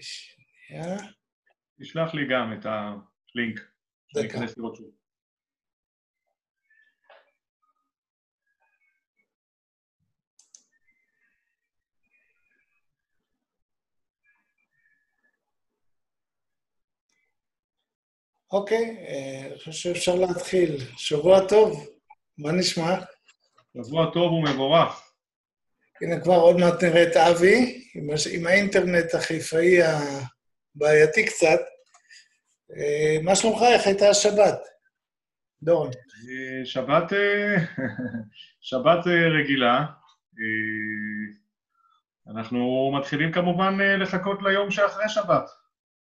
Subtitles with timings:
[0.00, 0.96] שנייה.
[1.80, 3.60] תשלח לי גם את הלינק.
[4.14, 4.38] דקה.
[18.52, 20.76] אוקיי, אה, אני חושב שאפשר להתחיל.
[20.96, 21.88] שבוע טוב,
[22.38, 22.94] מה נשמע?
[23.76, 25.12] שבוע טוב ומבורך.
[26.02, 28.26] הנה כבר עוד מעט נראה את אבי, עם, הש...
[28.26, 31.60] עם האינטרנט החיפאי הבעייתי קצת.
[32.76, 33.62] אה, מה שלומך?
[33.62, 34.58] איך הייתה השבת?
[35.62, 35.90] דורון.
[35.90, 37.56] אה, שבת, אה,
[38.68, 39.06] שבת
[39.40, 39.86] רגילה.
[42.28, 45.50] אנחנו מתחילים כמובן לחכות ליום שאחרי שבת,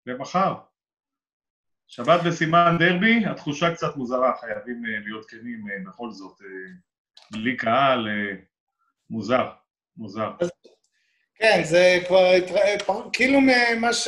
[0.06, 0.56] למחר.
[1.88, 6.38] שבת בסימן דרבי, התחושה קצת מוזרה, חייבים להיות כנים בכל זאת.
[7.32, 8.08] בלי קהל,
[9.10, 9.50] מוזר,
[9.98, 10.32] מוזר.
[11.42, 13.10] כן, זה כבר...
[13.14, 13.40] כאילו
[13.80, 14.08] מה ש...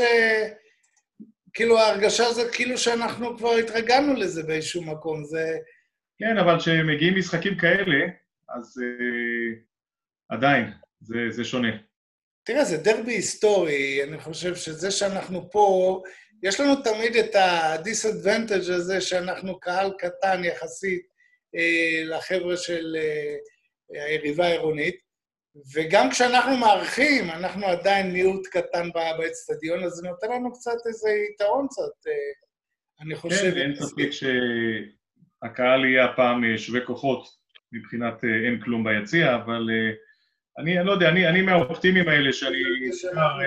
[1.54, 5.24] כאילו ההרגשה זה כאילו שאנחנו כבר התרגלנו לזה באיזשהו מקום.
[5.26, 5.58] זה...
[6.20, 8.06] כן, אבל כשמגיעים משחקים כאלה,
[8.50, 9.60] אז אה,
[10.30, 11.78] עדיין, זה, זה שונה.
[12.44, 16.02] תראה, זה דרבי היסטורי, אני חושב שזה שאנחנו פה,
[16.44, 21.02] יש לנו תמיד את ה-disadvantage הזה שאנחנו קהל קטן יחסית
[21.56, 25.13] אה, לחבר'ה של אה, היריבה העירונית,
[25.76, 31.68] וגם כשאנחנו מארחים, אנחנו עדיין מיעוט קטן באצטדיון, אז זה נותן לנו קצת איזה יתרון
[31.68, 32.14] קצת, אה,
[33.02, 33.52] אני חושב.
[33.52, 37.28] כן, אין ספק שהקהל יהיה הפעם אה, שווה כוחות
[37.72, 39.70] מבחינת אה, אין כלום ביציע, אבל
[40.60, 43.38] אני לא יודע, אני, אני מהאופטימיים האלה שאני נזכר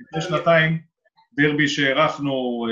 [0.00, 0.80] לפני שנתיים,
[1.36, 2.66] דרבי שהערכנו,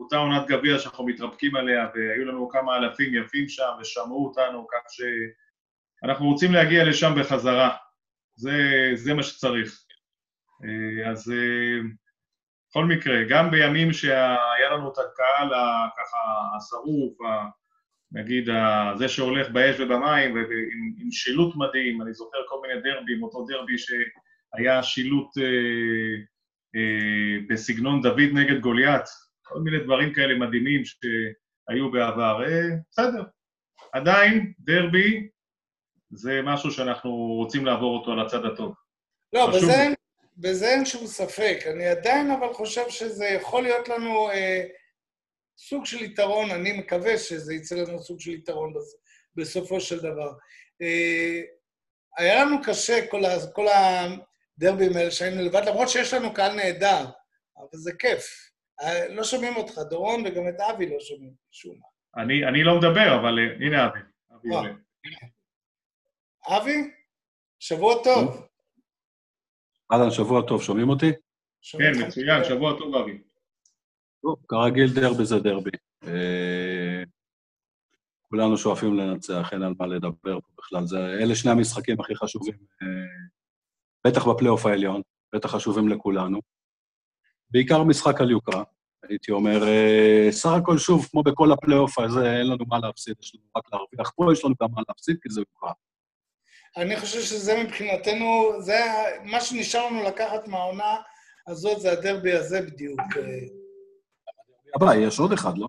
[0.00, 4.92] אותה עונת גביע שאנחנו מתרפקים עליה, והיו לנו כמה אלפים יפים שם ושמעו אותנו, כך
[6.02, 7.76] שאנחנו רוצים להגיע לשם בחזרה.
[8.36, 8.52] זה,
[8.94, 9.80] זה מה שצריך.
[10.64, 11.78] אה, אז אה,
[12.70, 16.18] בכל מקרה, גם בימים שהיה לנו את הקהל ה- ככה
[16.56, 17.18] השרוף,
[18.12, 18.48] נגיד
[18.98, 23.74] זה שהולך באש ובמים, ועם עם שילוט מדהים, אני זוכר כל מיני דרבים, אותו דרבי
[23.78, 25.44] שהיה שילוט אה,
[26.76, 29.04] אה, בסגנון דוד נגד גוליית,
[29.42, 32.44] כל מיני דברים כאלה מדהימים שהיו בעבר.
[32.44, 33.24] אה, בסדר,
[33.92, 35.28] עדיין דרבי
[36.16, 38.74] זה משהו שאנחנו רוצים לעבור אותו על הצד הטוב.
[39.32, 39.62] לא, חשוב.
[39.62, 39.86] בזה,
[40.36, 41.58] בזה אין שום ספק.
[41.72, 44.62] אני עדיין אבל חושב שזה יכול להיות לנו אה,
[45.58, 48.96] סוג של יתרון, אני מקווה שזה יצא לנו סוג של יתרון בס-
[49.34, 50.32] בסופו של דבר.
[50.82, 51.40] אה,
[52.18, 57.04] היה לנו קשה כל, ה, כל הדרבים האלה שהיינו לבד, למרות שיש לנו קהל נהדר,
[57.58, 58.50] אבל זה כיף.
[58.80, 62.22] אה, לא שומעים אותך, דורון, וגם את אבי לא שומעים, משום מה.
[62.22, 63.98] אני, אני לא מדבר, אבל אה, הנה אבי.
[64.34, 64.48] אבי.
[64.54, 64.70] עולה.
[66.48, 66.90] אבי,
[67.60, 68.46] שבוע טוב.
[69.92, 71.12] אהלן, שבוע טוב, שומעים אותי?
[71.72, 72.44] כן, מצוין.
[72.44, 73.18] שבוע טוב אבי.
[74.22, 75.70] טוב, כרגיל דרבי זה דרבי.
[76.06, 77.02] אה,
[78.28, 80.86] כולנו שואפים לנצח, אין על מה לדבר פה בכלל.
[80.86, 82.86] זה, אלה שני המשחקים הכי חשובים, אה,
[84.06, 85.02] בטח בפלייאוף העליון,
[85.34, 86.40] בטח חשובים לכולנו.
[87.50, 88.62] בעיקר משחק על יוקרה,
[89.08, 93.34] הייתי אומר, אה, סך הכל, שוב, כמו בכל הפלייאוף הזה, אין לנו מה להפסיד, יש
[93.34, 94.12] לנו רק להרוויח.
[94.16, 95.72] פה יש לנו גם מה להפסיד, כי זה יוקרה.
[96.76, 98.78] אני חושב שזה מבחינתנו, זה
[99.24, 100.96] מה שנשאר לנו לקחת מהעונה
[101.46, 103.00] הזאת, זה הדרבי הזה בדיוק.
[104.76, 105.68] הבא, יש עוד אחד, לא?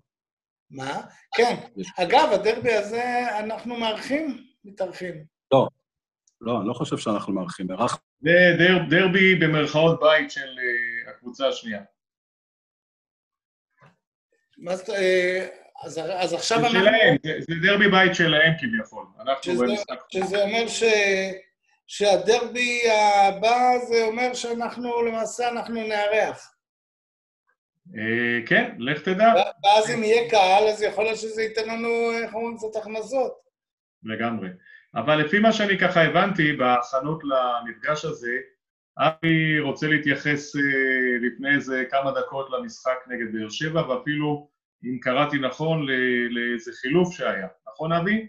[0.70, 1.00] מה?
[1.36, 1.54] כן.
[1.76, 3.02] יש- אגב, הדרבי הזה,
[3.38, 4.44] אנחנו מארחים?
[4.64, 5.24] מתארחים.
[6.40, 7.70] לא, אני לא חושב שאנחנו מארחים.
[7.70, 11.82] אירחנו זה דר, דרבי במרכאות בית של uh, הקבוצה השנייה.
[14.58, 14.90] מה זאת...
[14.90, 15.48] אה,
[15.82, 16.80] אז, אז עכשיו זה אנחנו...
[16.80, 19.06] שלהם, זה, זה דרבי בית שלהם כביכול.
[19.20, 20.00] אנחנו שזה, במשחק.
[20.08, 20.82] שזה אומר ש,
[21.86, 26.54] שהדרבי הבא, זה אומר שאנחנו, למעשה, אנחנו נארח.
[27.96, 29.32] אה, כן, לך תדע,
[29.64, 33.32] ואז אם יהיה קהל, אז יכול להיות שזה ייתן לנו, איך אומרים, קצת הכנסות.
[34.02, 34.48] לגמרי.
[34.94, 38.32] אבל לפי מה שאני ככה הבנתי בהכנות למפגש הזה,
[38.98, 40.62] אבי רוצה להתייחס אה,
[41.26, 44.48] לפני איזה כמה דקות למשחק נגד באר שבע, ואפילו,
[44.84, 45.86] אם קראתי נכון,
[46.30, 47.48] לאיזה חילוף שהיה.
[47.68, 48.28] נכון, אבי?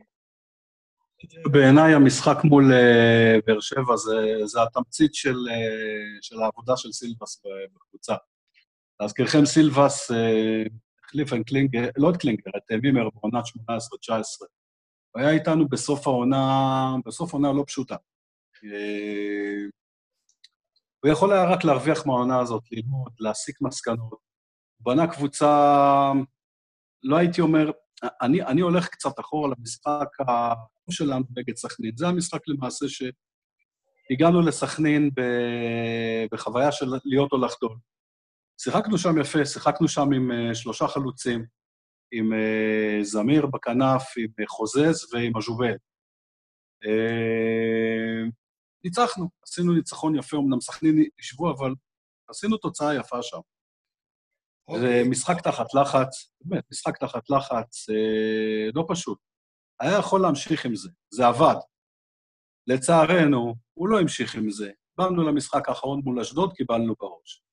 [1.51, 7.43] בעיניי המשחק מול אה, באר שבע זה, זה התמצית של, אה, של העבודה של סילבס
[7.75, 8.15] בקבוצה.
[8.99, 10.63] להזכירכם, סילבס אה,
[11.05, 13.49] החליף את קלינגר, לא את קלינגר, את מימר בעונת 18-19.
[15.11, 17.95] הוא היה איתנו בסוף העונה, בסוף העונה לא פשוטה.
[21.03, 24.11] הוא יכול היה רק להרוויח מהעונה הזאת, ללמוד, להסיק מסקנות.
[24.11, 26.11] הוא בנה קבוצה,
[27.03, 27.71] לא הייתי אומר,
[28.21, 30.07] אני, אני הולך קצת אחורה למשחק.
[30.91, 31.91] שלנו נגד סכנין.
[31.97, 33.03] זה המשחק למעשה ש...
[34.11, 37.77] הגענו לסכנין ב- בחוויה של להיות או לחדול.
[38.61, 41.45] שיחקנו שם יפה, שיחקנו שם עם אה, שלושה חלוצים,
[42.11, 45.75] עם אה, זמיר בכנף, עם אה, חוזז ועם אז'ובל.
[46.85, 48.29] אה,
[48.83, 51.73] ניצחנו, עשינו ניצחון יפה, אמנם סכנין ישבו, אבל
[52.29, 53.39] עשינו תוצאה יפה שם.
[54.71, 55.03] זה אוקיי.
[55.09, 59.19] משחק תחת לחץ, באמת, משחק תחת לחץ, אה, לא פשוט.
[59.79, 61.55] היה יכול להמשיך עם זה, זה עבד.
[62.67, 64.71] לצערנו, הוא לא המשיך עם זה.
[64.97, 67.43] באנו למשחק האחרון מול אשדוד, קיבלנו בראש.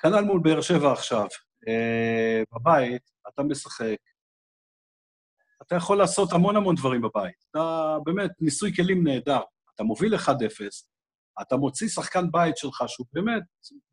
[0.00, 1.26] כנ"ל מול באר שבע עכשיו.
[1.68, 3.96] אה, בבית, אתה משחק,
[5.62, 7.44] אתה יכול לעשות המון המון דברים בבית.
[7.50, 9.40] אתה באמת, ניסוי כלים נהדר.
[9.74, 10.20] אתה מוביל 1-0,
[11.42, 13.42] אתה מוציא שחקן בית שלך, שהוא באמת,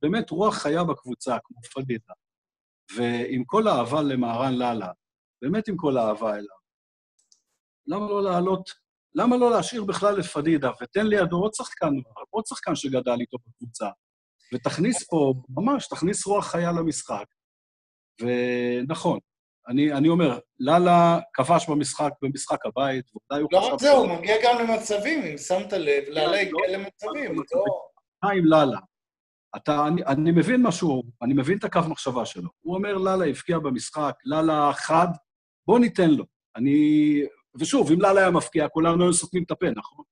[0.01, 2.13] באמת רוח חיה בקבוצה, כמו פדידה.
[2.97, 4.91] ועם כל האהבה למהרן לאללה,
[5.41, 6.57] באמת עם כל האהבה אליו,
[7.87, 8.69] למה לא לעלות,
[9.15, 11.93] למה לא להשאיר בכלל את פדידה, ותן לידו עוד שחקן,
[12.29, 13.89] עוד שחקן שגדל איתו בקבוצה,
[14.53, 17.25] ותכניס פה, ממש, תכניס רוח חיה למשחק.
[18.21, 19.19] ונכון,
[19.67, 23.73] אני, אני אומר, לאללה כבש במשחק, במשחק הבית, ואולי הוא לא.
[23.73, 27.63] רק זה, הוא מגיע גם למצבים, אם שמת לב, לאללה הגיע למצבים, לא...
[28.23, 28.79] מה עם לאללה?
[29.55, 32.49] אתה, אני, אני מבין משהו, אני מבין את הקו מחשבה שלו.
[32.61, 35.07] הוא אומר, לאללה הבקיע במשחק, לאללה חד,
[35.67, 36.25] בוא ניתן לו.
[36.55, 37.21] אני...
[37.59, 40.05] ושוב, אם לאללה היה מפקיע, כולנו היו סותמים את הפה, נכון?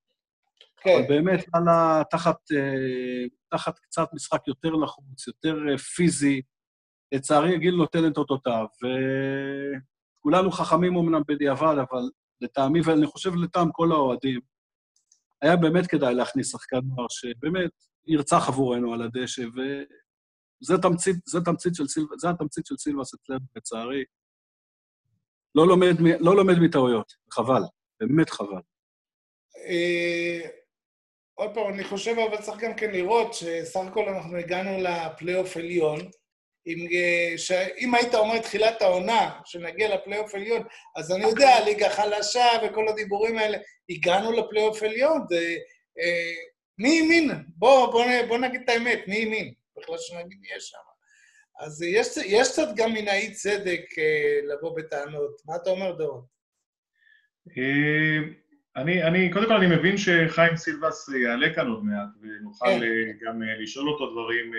[0.77, 6.41] כן, אבל באמת, לאללה תחת, אה, תחת קצת משחק יותר לחוץ, יותר אה, פיזי,
[7.13, 8.65] לצערי הגיל נותן את אותותיו,
[10.19, 12.09] וכולנו חכמים אמנם בדיעבד, אבל
[12.41, 14.39] לטעמי, ואני חושב לטעם כל האוהדים,
[15.41, 17.71] היה באמת כדאי להכניס שחקן נוער שבאמת
[18.07, 23.45] ירצח עבורנו על הדשא, וזה תמצית, זה תמצית של סילבס, זה התמצית של סילבס אצלנו,
[23.55, 24.03] לצערי.
[25.55, 27.61] לא לומד, לא לומד מטעויות, חבל,
[27.99, 28.61] באמת חבל.
[29.57, 30.49] אה,
[31.33, 35.99] עוד פעם, אני חושב, אבל צריך גם כן לראות שסך הכל אנחנו הגענו לפלייאוף עליון.
[36.67, 40.63] אם, אה, שאם היית אומר תחילת העונה, שנגיע לפלייאוף עליון,
[40.95, 43.57] אז אני יודע, ליגה חלשה וכל הדיבורים האלה,
[43.89, 45.55] הגענו לפלייאוף עליון, זה...
[45.99, 46.33] אה,
[46.77, 47.31] מי האמין?
[47.47, 49.53] בוא, בוא, בוא נגיד את האמת, מי האמין?
[49.77, 50.77] בכלל שנגיד מי יש שם.
[51.59, 55.41] אז יש, יש קצת גם מן האי צדק אה, לבוא בטענות.
[55.45, 56.25] מה אתה אומר, דורון?
[57.57, 58.19] אה,
[58.75, 62.83] אני, אני, קודם כל אני מבין שחיים סילבס יעלה כאן עוד מעט, ונוכל כן.
[62.83, 64.51] אה, גם לשאול אותו דברים,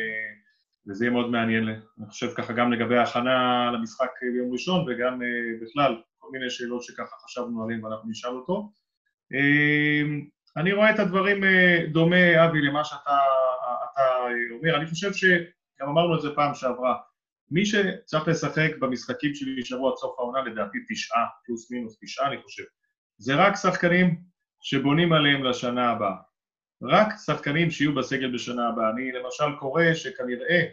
[0.88, 1.68] וזה יהיה מאוד מעניין.
[1.68, 5.28] אני חושב ככה גם לגבי ההכנה למשחק ביום ראשון, וגם אה,
[5.62, 8.70] בכלל, כל מיני שאלות שככה חשבנו עליהן ואנחנו נשאל אותו.
[9.34, 10.02] אה,
[10.56, 13.18] אני רואה את הדברים אה, דומה, אבי, למה שאתה
[13.92, 14.02] אתה,
[14.50, 14.76] אומר.
[14.76, 16.96] אני חושב שגם אמרנו את זה פעם שעברה,
[17.50, 22.62] מי שצריך לשחק במשחקים שנשארו עד סוף העונה, לדעתי תשעה, פלוס מינוס תשעה, אני חושב.
[23.18, 24.16] זה רק שחקנים
[24.60, 26.16] שבונים עליהם לשנה הבאה.
[26.88, 28.90] רק שחקנים שיהיו בסגל בשנה הבאה.
[28.90, 30.64] אני למשל קורא שכנראה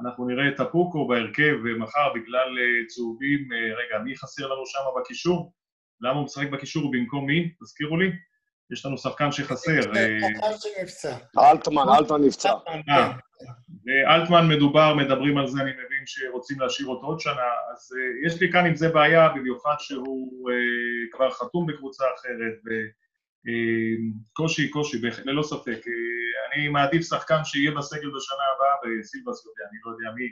[0.00, 4.78] אנחנו נראה את הפוקו בהרכב מחר בגלל אה, צהובים, אה, רגע, מי חסר לנו שם
[5.00, 5.52] בקישור?
[6.00, 7.52] למה הוא משחק בקישור במקום מי?
[7.62, 8.10] תזכירו לי.
[8.72, 9.80] יש לנו שחקן שחסר.
[9.96, 11.50] אה.
[11.50, 12.52] אלטמן, אלטמן נפצע.
[12.88, 13.12] אה,
[13.86, 17.94] ואלטמן מדובר, מדברים על זה, אני מבין שרוצים להשאיר אותו עוד שנה, אז
[18.26, 20.50] יש לי כאן עם זה בעיה, במיוחד שהוא
[21.12, 22.54] כבר חתום בקבוצה אחרת,
[23.46, 25.80] uh, קושי, בהח- ללא ספק.
[25.86, 30.24] Uh, אני מעדיף שחקן שיהיה בסגל בשנה הבאה, וסילבס יודע, אני לא יודע מי,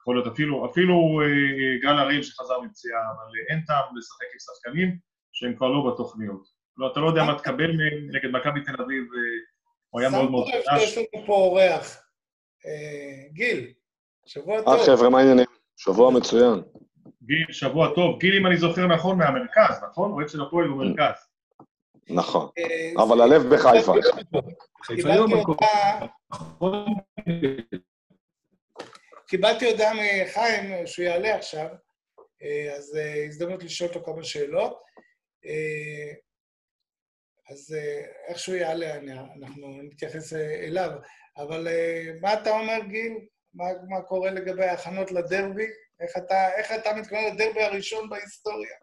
[0.00, 4.96] יכול להיות אפילו, אפילו uh, גל הראל שחזר מפציעה, אבל אין טעם לשחק עם שחקנים
[5.32, 6.42] שהם כבר לא בתוכניות.
[6.78, 9.04] לא, אתה לא יודע מה תקבל מהם נגד מכבי תל אביב,
[9.90, 10.84] הוא היה מאוד מאוד חדש.
[10.84, 11.96] שיש לנו פה אורח.
[12.66, 13.72] אה, גיל,
[14.26, 14.86] שבוע אה, טוב.
[14.86, 15.44] חבר'ה, מה העניינים?
[15.76, 16.62] שבוע מצוין.
[17.22, 18.18] גיל, שבוע טוב.
[18.20, 20.10] גיל, אם אני זוכר נכון, מהמרכז, נכון?
[20.10, 21.14] אוהד של הפועל הוא מרכז.
[22.08, 22.48] נכון.
[22.58, 23.92] אה, אבל הלב בחיפה.
[24.84, 25.54] חיפה במקום.
[25.54, 26.86] הודעה- נכון?
[29.28, 31.66] קיבלתי הודעה מחיים שהוא יעלה עכשיו,
[32.42, 34.82] אה, אז אה, הזדמנות לשאול אותו כמה שאלות.
[37.50, 37.76] אז
[38.28, 40.90] איך שהוא יעלה, אני- אנחנו נתייחס אליו.
[41.36, 41.68] אבל
[42.20, 43.12] מה אתה אומר, גיל?
[43.54, 45.66] מה, מה קורה לגבי ההכנות לדרבי?
[46.00, 48.76] איך אתה, איך אתה מתכונן לדרבי הראשון בהיסטוריה?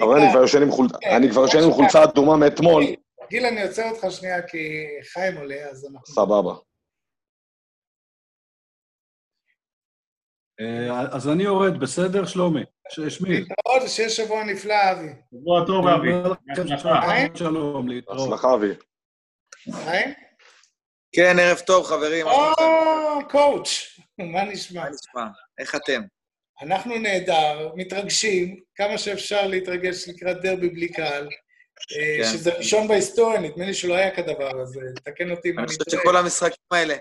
[0.00, 2.84] אבל אני כבר ישן עם חולצה, אני כבר ישן עם חולצה אדומה מאתמול.
[3.30, 6.14] גיל, אני עוצר אותך שנייה, כי חיים עולה, אז אנחנו...
[6.14, 6.54] סבבה.
[10.60, 12.62] אה, אז אני יורד, בסדר, שלומי?
[13.08, 13.28] שמי.
[13.28, 15.08] להתראות, ושיהיה שבוע נפלא, אבי.
[15.30, 16.10] שבוע טוב, אבי.
[17.34, 18.30] שלום, להתראות.
[18.30, 18.74] בהצלחה, אבי.
[19.84, 20.14] חיים?
[21.14, 22.26] כן, ערב טוב, חברים.
[22.26, 23.98] או, קואוץ',
[24.32, 24.82] מה נשמע?
[24.84, 25.26] מה נשמע?
[25.58, 26.02] איך אתם?
[26.62, 31.28] אנחנו נהדר, מתרגשים, כמה שאפשר להתרגש לקראת דרבי בלי קהל.
[31.96, 32.24] אה, כן.
[32.32, 35.90] שזה ראשון בהיסטוריה, נדמה לי שלא היה כדבר הזה, תקן אותי אם אני אני חושב.
[36.00, 36.94] שכל המשחקים האלה,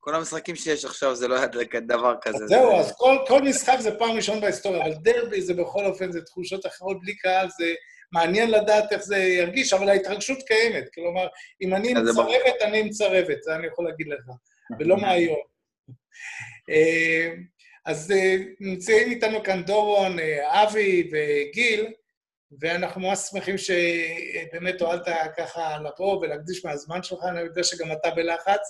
[0.00, 1.46] כל המשחקים שיש עכשיו, זה לא היה
[1.80, 2.44] דבר כזה.
[2.44, 5.86] אז זהו, זה- אז כל, כל משחק זה פעם ראשון בהיסטוריה, אבל דרבי זה בכל
[5.86, 7.72] אופן, זה תחושות אחרות בלי קהל, זה
[8.12, 10.84] מעניין לדעת איך זה ירגיש, אבל ההתרגשות קיימת.
[10.94, 11.26] כלומר,
[11.62, 11.94] אם אני.
[11.94, 14.20] מצרבת, אני מצרבת, זה אני יכול להגיד לך,
[14.80, 15.40] ולא מהיום.
[17.88, 21.86] אה, אז אה, נמצאים איתנו כאן דורון, אה, אבי וגיל,
[22.60, 25.02] ואנחנו ממש שמחים שבאמת הואלת
[25.36, 28.60] ככה לבוא ולהקדיש מהזמן שלך, אני יודע שגם אתה בלחץ.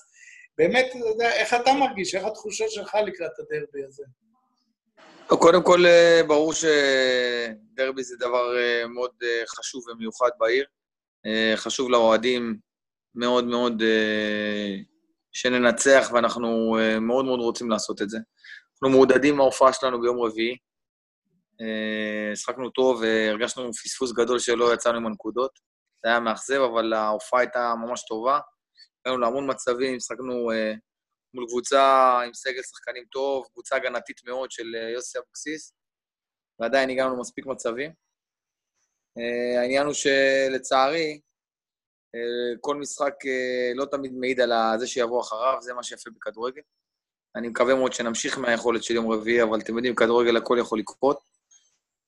[0.59, 2.15] באמת, אתה יודע, איך אתה מרגיש?
[2.15, 4.03] איך התחושות שלך לקראת הדרבי הזה?
[5.27, 10.65] קודם כל, אה, ברור שדרבי זה דבר אה, מאוד אה, חשוב ומיוחד בעיר.
[11.27, 12.59] אה, חשוב לאוהדים
[13.15, 14.77] מאוד מאוד אה,
[15.33, 18.19] שננצח, ואנחנו אה, מאוד מאוד רוצים לעשות את זה.
[18.83, 20.57] אנחנו מעודדים מההופעה שלנו ביום רביעי.
[21.61, 25.59] אה, שחקנו טוב והרגשנו פספוס גדול שלא יצאנו עם הנקודות.
[26.05, 28.41] זה היה מאכזב, אבל ההופעה הייתה ממש טובה.
[29.01, 30.73] הגענו להמון מצבים, שחקנו אה,
[31.35, 31.83] מול קבוצה
[32.27, 35.73] עם סגל שחקנים טוב, קבוצה הגנתית מאוד של אה, יוסי אבוקסיס,
[36.61, 37.93] ועדיין הגענו למספיק מצבים.
[39.19, 41.21] אה, העניין הוא שלצערי,
[42.15, 46.63] אה, כל משחק אה, לא תמיד מעיד על זה שיבוא אחריו, זה מה שיפה בכדורגל.
[47.39, 51.19] אני מקווה מאוד שנמשיך מהיכולת של יום רביעי, אבל אתם יודעים, כדורגל הכל יכול לקרות.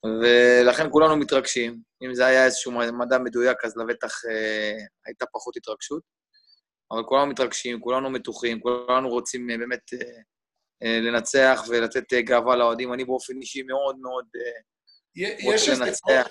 [0.05, 1.81] ולכן כולנו מתרגשים.
[2.03, 6.03] אם זה היה איזשהו מדע מדויק, אז לבטח אה, הייתה פחות התרגשות.
[6.93, 10.09] אבל כולנו מתרגשים, כולנו מתוחים, כולנו רוצים אה, באמת אה,
[10.83, 12.93] אה, לנצח ולתת אה, גאווה לאוהדים.
[12.93, 16.29] אני באופן אישי מאוד מאוד אה, רוצה איזה לנצח.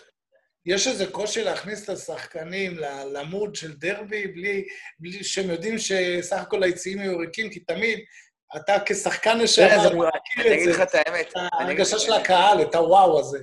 [0.65, 2.77] יש איזה קושי להכניס את השחקנים
[3.13, 4.67] למוד של דרבי, בלי,
[4.99, 7.99] בלי שהם יודעים שסך הכל היציעים יהיו ריקים, כי תמיד
[8.55, 9.95] אתה כשחקן לשעבר, אתה.
[9.95, 11.27] מכיר אני את אגיד לך זה, את האמת.
[11.27, 12.25] את אני אגיד לך ההרגשה את של האמת.
[12.25, 13.39] הקהל, את הוואו הזה.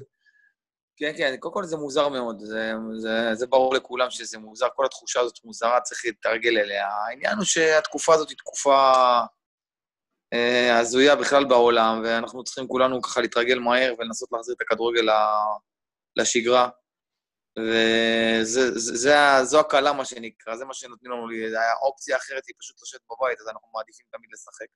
[0.96, 4.84] כן, כן, קודם כל זה מוזר מאוד, זה, זה, זה ברור לכולם שזה מוזר, כל
[4.84, 6.88] התחושה הזאת מוזרה, צריך להתרגל אליה.
[6.88, 8.92] העניין הוא שהתקופה הזאת היא תקופה
[10.32, 15.06] אה, הזויה בכלל בעולם, ואנחנו צריכים כולנו ככה להתרגל מהר ולנסות להחזיר את הכדורגל
[16.16, 16.68] לשגרה.
[17.58, 21.26] וזו הקלה, מה שנקרא, זה מה שנותנים לנו.
[21.80, 24.66] האופציה האחרת היא פשוט לשבת בבית, אז אנחנו מעדיפים תמיד לשחק.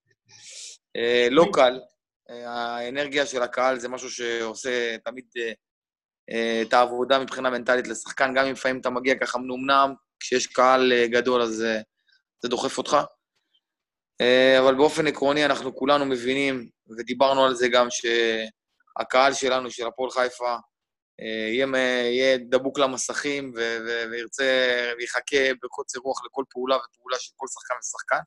[0.97, 1.81] אה, לא קל,
[2.31, 8.47] אה, האנרגיה של הקהל זה משהו שעושה תמיד אה, את העבודה מבחינה מנטלית לשחקן, גם
[8.47, 11.65] אם לפעמים אתה מגיע ככה מנומנם, כשיש קהל גדול אז
[12.43, 12.97] זה דוחף אותך.
[14.61, 16.69] אבל באופן עקרוני אנחנו כולנו מבינים,
[16.99, 20.57] ודיברנו על זה גם, שהקהל שלנו, של הפועל חיפה,
[21.67, 24.45] מ- יהיה דבוק למסכים ו- ו- וירצה,
[24.99, 28.23] ויחכה בקוצר רוח לכל פעולה ופעולה של כל שחקן ושחקן.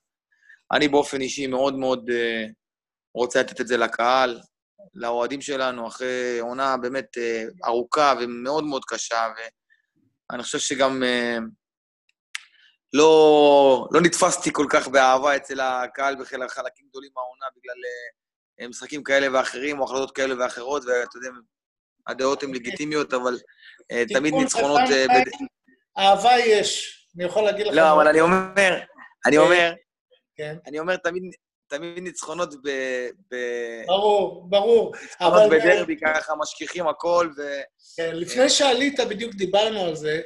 [0.71, 2.45] אני באופן אישי מאוד מאוד אה,
[3.15, 4.39] רוצה לתת את זה לקהל,
[4.93, 9.27] לאוהדים שלנו, אחרי עונה באמת אה, ארוכה ומאוד מאוד קשה,
[10.29, 11.37] ואני חושב שגם אה,
[12.93, 17.75] לא, לא נתפסתי כל כך באהבה אצל הקהל בחלקים גדולים מהעונה בגלל
[18.59, 21.29] אה, משחקים כאלה ואחרים, או החלטות כאלה ואחרות, ואתה יודע,
[22.07, 23.37] הדעות הן לגיטימיות, אבל
[23.91, 24.79] אה, תמיד ניצחונות...
[24.91, 25.05] אה,
[25.97, 27.73] אהבה יש, אני יכול להגיד לך.
[27.75, 28.79] לא, אבל אני אומר,
[29.25, 29.73] אני אומר,
[30.35, 31.23] כן, אני אומר, תמיד,
[31.67, 32.69] תמיד ניצחונות ב...
[33.31, 34.93] ב- ברור, ברור.
[35.01, 37.41] ניצחונות אבל- בדרבי, ככה משכיחים הכל, ו...
[37.97, 40.21] כן, לפני שעלית בדיוק דיברנו על זה,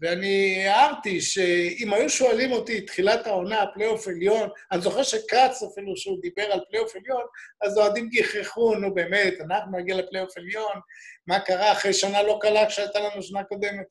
[0.00, 6.20] ואני הערתי שאם היו שואלים אותי, תחילת העונה, פלייאוף עליון, אני זוכר שכץ אפילו, שהוא
[6.20, 7.22] דיבר על פלייאוף עליון,
[7.62, 10.80] אז אוהדים גיחכו, נו באמת, אנחנו נגיע לפלייאוף עליון,
[11.26, 13.86] מה קרה אחרי שנה לא קלה כשהייתה לנו שנה קודמת?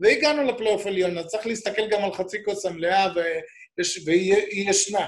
[0.00, 3.06] והגענו לפלייאוף עליון, אז צריך להסתכל גם על חצי כוס המלאה,
[4.06, 5.06] והיא ישנה.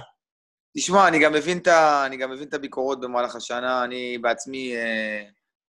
[0.77, 1.09] תשמע.
[1.09, 1.33] אני גם
[2.31, 3.85] מבין את הביקורות במהלך השנה.
[3.85, 5.23] אני בעצמי, אה,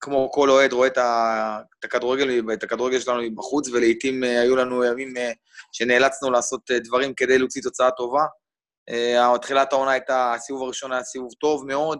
[0.05, 1.59] כמו כל אוהד, רואה את, ה...
[1.79, 5.31] את, הכדורגל, את הכדורגל שלנו מבחוץ, ולעיתים אה, היו לנו ימים אה,
[5.71, 8.23] שנאלצנו לעשות אה, דברים כדי להוציא תוצאה טובה.
[9.41, 11.99] תחילת העונה הייתה, הסיבוב הראשון היה סיבוב טוב מאוד.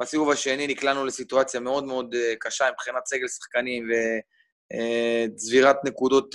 [0.00, 3.88] בסיבוב השני נקלענו לסיטואציה מאוד מאוד קשה מבחינת סגל שחקנים
[5.34, 6.34] וצבירת נקודות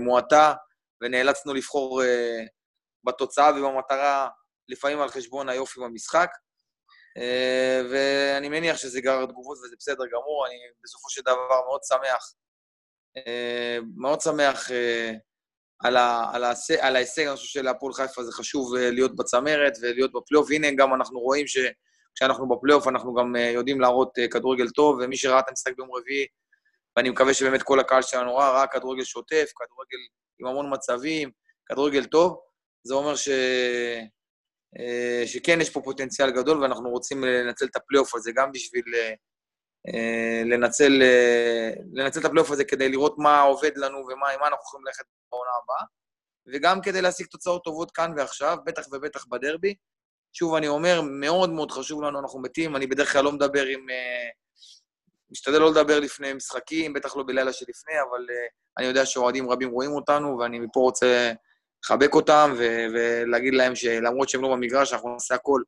[0.00, 0.54] מועטה,
[1.00, 2.40] ונאלצנו לבחור אה,
[3.04, 4.28] בתוצאה ובמטרה
[4.68, 6.30] לפעמים על חשבון היופי במשחק.
[7.16, 12.34] אה, ואני מניח שזה גרר תגובות וזה בסדר גמור, אני בסופו של דבר מאוד שמח,
[13.16, 15.12] אה, מאוד שמח אה,
[15.80, 20.12] על, ה, על, ההישג, על ההישג, אני חושב שלהפועל חיפה זה חשוב להיות בצמרת ולהיות
[20.12, 20.50] בפלייאוף.
[20.50, 25.48] הנה גם אנחנו רואים שכשאנחנו בפלייאוף אנחנו גם יודעים להראות כדורגל טוב, ומי שראה את
[25.48, 26.26] המשחק ביום רביעי,
[26.96, 29.98] ואני מקווה שבאמת כל הקהל שלנו ראה, ראה כדורגל שוטף, כדורגל
[30.40, 31.30] עם המון מצבים,
[31.66, 32.40] כדורגל טוב,
[32.82, 33.28] זה אומר ש...
[34.78, 39.14] אה, שכן יש פה פוטנציאל גדול, ואנחנו רוצים לנצל את הפלייאוף הזה גם בשביל אה,
[39.94, 44.86] אה, לנצל, אה, לנצל את הפלייאוף הזה כדי לראות מה עובד לנו ומה אנחנו יכולים
[44.86, 45.86] ללכת בעונה הבאה,
[46.52, 49.74] וגם כדי להשיג תוצאות טובות כאן ועכשיו, בטח ובטח בדרבי.
[50.32, 53.90] שוב, אני אומר, מאוד מאוד חשוב לנו, אנחנו מתים, אני בדרך כלל לא מדבר עם...
[53.90, 54.28] אה,
[55.30, 58.26] משתדל לא לדבר לפני משחקים, בטח לא בלילה שלפני, אבל
[58.78, 61.32] אני יודע שאוהדים רבים רואים אותנו, ואני מפה רוצה
[61.84, 65.62] לחבק אותם ו- ולהגיד להם שלמרות שהם לא במגרש, אנחנו נעשה הכל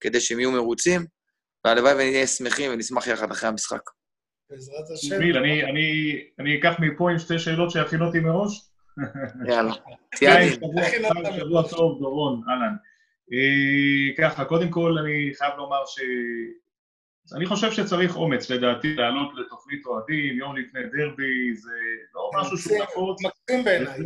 [0.00, 1.06] כדי שהם יהיו מרוצים.
[1.64, 3.90] והלוואי ונהיה שמחים ונשמח יחד אחרי המשחק.
[4.50, 5.18] בעזרת השם.
[5.20, 8.70] גיל, אני, אני, אני אקח מפה עם שתי שאלות שיכין אותי מראש.
[9.48, 9.72] יאללה,
[10.16, 10.60] תהיה תיאדים.
[11.36, 12.76] שבוע טוב, דורון, אהלן.
[13.32, 15.98] אה, ככה, קודם כל אני חייב לומר ש...
[17.36, 21.70] אני חושב שצריך אומץ, לדעתי, לעלות לתוכנית אוהדים, יום לפני דרבי, זה
[22.14, 23.18] לא משהו שהוא נפוץ.
[23.24, 23.98] מקסים בעיניי.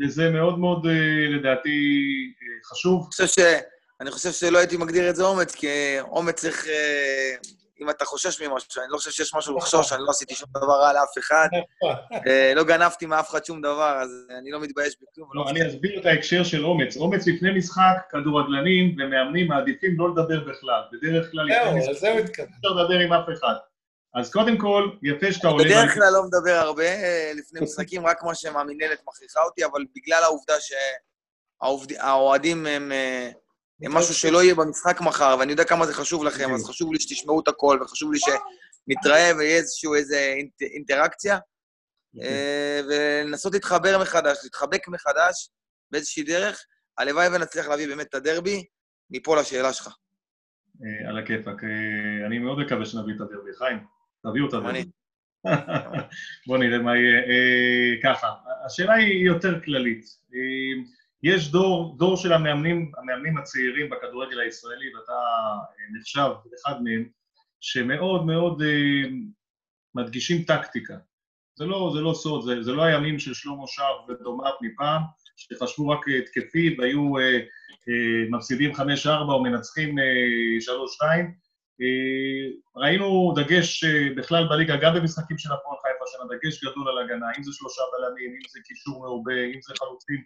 [0.00, 1.70] וזה מאוד מאוד, אה, לדעתי,
[2.42, 3.00] אה, חשוב.
[3.02, 3.38] אני חושב ש...
[4.00, 5.66] אני חושב שלא הייתי מגדיר את זה אומץ, כי
[6.00, 6.66] אומץ צריך...
[6.66, 7.34] אה,
[7.80, 10.80] אם אתה חושש ממשהו, אני לא חושב שיש משהו לחשוש, אני לא עשיתי שום דבר
[10.80, 11.48] רע לאף אחד,
[12.26, 15.28] אה, לא גנבתי מאף אחד שום דבר, אז אני לא מתבייש בכלום.
[15.34, 16.96] לא, אני אסביר את ההקשר של אומץ.
[16.96, 20.80] אומץ לפני משחק, כדורגלנים ומאמנים מעדיפים לא לדבר בכלל.
[20.92, 22.46] בדרך כלל לפני משחק, זהו, התקדם.
[22.58, 23.54] אפשר לדבר עם אף אחד.
[24.16, 25.64] אז קודם כל, יפה שאתה עולה...
[25.64, 30.22] בדרך כלל לא מדבר הרבה אה, לפני משחקים, רק כמו שהמינהלת מכריחה אותי, אבל בגלל
[30.22, 32.92] העובדה שהאוהדים הם...
[33.80, 37.40] משהו שלא יהיה במשחק מחר, ואני יודע כמה זה חשוב לכם, אז חשוב לי שתשמעו
[37.40, 41.38] את הכל, וחשוב לי שנתראה ויהיה איזשהו איזה אינטראקציה,
[42.22, 45.50] אה, ולנסות להתחבר מחדש, להתחבק מחדש
[45.90, 46.64] באיזושהי דרך.
[46.98, 48.64] הלוואי ונצליח להביא באמת את הדרבי,
[49.10, 49.88] מפה לשאלה שלך.
[50.84, 51.64] אה, על הכיפאק.
[51.64, 53.50] אה, אני מאוד מקווה שנביא את הדרבי.
[53.58, 53.95] חיים,
[54.30, 54.84] תביאו את הדרבי.
[56.46, 57.22] בואו נראה מה יהיה.
[58.02, 58.32] ככה,
[58.66, 60.04] השאלה היא יותר כללית.
[61.22, 67.08] יש דור, דור של המאמנים, המאמנים הצעירים בכדורגל הישראלי, ואתה אה, נחשב אחד מהם,
[67.60, 69.10] שמאוד מאוד uh,
[69.94, 70.96] מדגישים טקטיקה.
[71.54, 75.02] זה לא, זה לא סוד, זה, זה לא הימים של שלמה שרף ודומיו מפעם,
[75.36, 78.76] שחשבו רק התקפי והיו uh, uh, מפסידים 5-4
[79.28, 80.02] או מנצחים uh,
[81.02, 81.04] 3-2.
[81.80, 86.98] Uh, ראינו דגש uh, בכלל בליגה, גם במשחקים של הפועל חיפה, שם דגש גדול על
[87.04, 90.22] הגנה, אם זה שלושה בלמים, אם זה קישור מעובה, אם זה חלוצים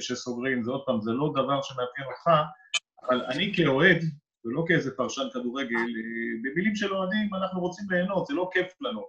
[0.00, 2.30] שסוגרים, זה עוד פעם, זה לא דבר שמאפיין אותך,
[3.08, 3.98] אבל אני כאוהד,
[4.44, 9.06] ולא כאיזה פרשן כדורגל, אה, במילים של אוהדים אנחנו רוצים ליהנות, זה לא כיף לנו.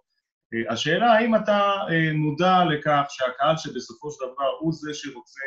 [0.54, 5.42] אה, השאלה האם אתה אה, מודע לכך שהקהל שבסופו של דבר הוא זה שרוצה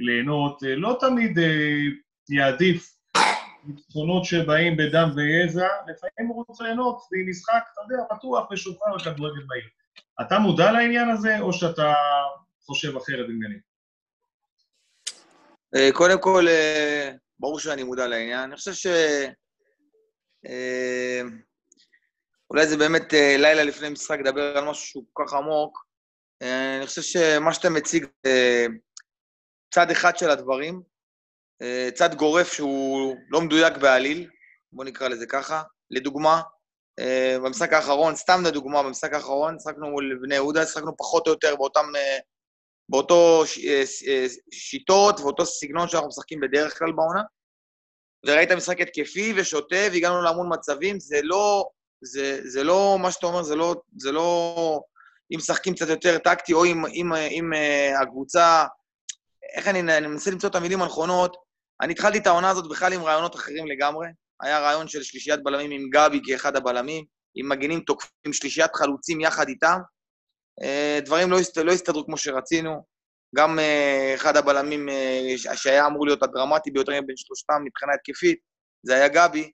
[0.00, 1.38] ליהנות, לא תמיד
[2.30, 2.90] יעדיף
[3.66, 9.64] ניצחונות שבאים בדם ויזע, לפעמים הוא רוצה ליהנות ממשחק, אתה יודע, פתוח ושוחרר כדורגל מהיר.
[10.20, 11.94] אתה מודע לעניין הזה, או שאתה
[12.66, 13.54] חושב אחרת ממני?
[15.74, 18.40] אה, קודם כל, אה, ברור שאני מודע לעניין.
[18.40, 18.86] אני חושב ש...
[20.46, 21.22] אה,
[22.50, 25.84] אולי זה באמת לילה לפני משחק לדבר על משהו שהוא כל כך עמוק.
[26.78, 28.06] אני חושב שמה שאתה מציג
[29.74, 30.82] צד אחד של הדברים,
[31.94, 34.30] צד גורף שהוא לא מדויק בעליל,
[34.72, 35.62] בואו נקרא לזה ככה.
[35.90, 36.42] לדוגמה,
[37.44, 41.86] במשחק האחרון, סתם לדוגמה, במשחק האחרון, שחקנו מול בני יהודה, שחקנו פחות או יותר באותם
[42.88, 47.22] באותו אה, אה, שיטות ואותו סגנון שאנחנו משחקים בדרך כלל בעונה.
[48.26, 51.68] וראית משחק התקפי ושוטה, והגענו להמון מצבים, זה לא,
[52.04, 54.80] זה, זה לא, מה שאתה אומר, זה לא, זה לא,
[55.32, 57.50] אם משחקים קצת יותר טקטי, או אם, אם, אם
[58.02, 58.64] הקבוצה,
[59.54, 61.36] איך אני, אני מנסה למצוא את המילים הנכונות,
[61.80, 64.06] אני התחלתי את העונה הזאת בכלל עם רעיונות אחרים לגמרי.
[64.42, 69.48] היה רעיון של שלישיית בלמים עם גבי כאחד הבלמים, עם מגינים תוקפים, שלישיית חלוצים יחד
[69.48, 69.78] איתם,
[70.62, 72.94] אה, דברים לא, הסת, לא הסתדרו כמו שרצינו.
[73.36, 78.38] גם אה, אחד הבלמים אה, שהיה אמור להיות הדרמטי ביותר בין שלושתם מבחינה התקפית,
[78.86, 79.50] זה היה גבי,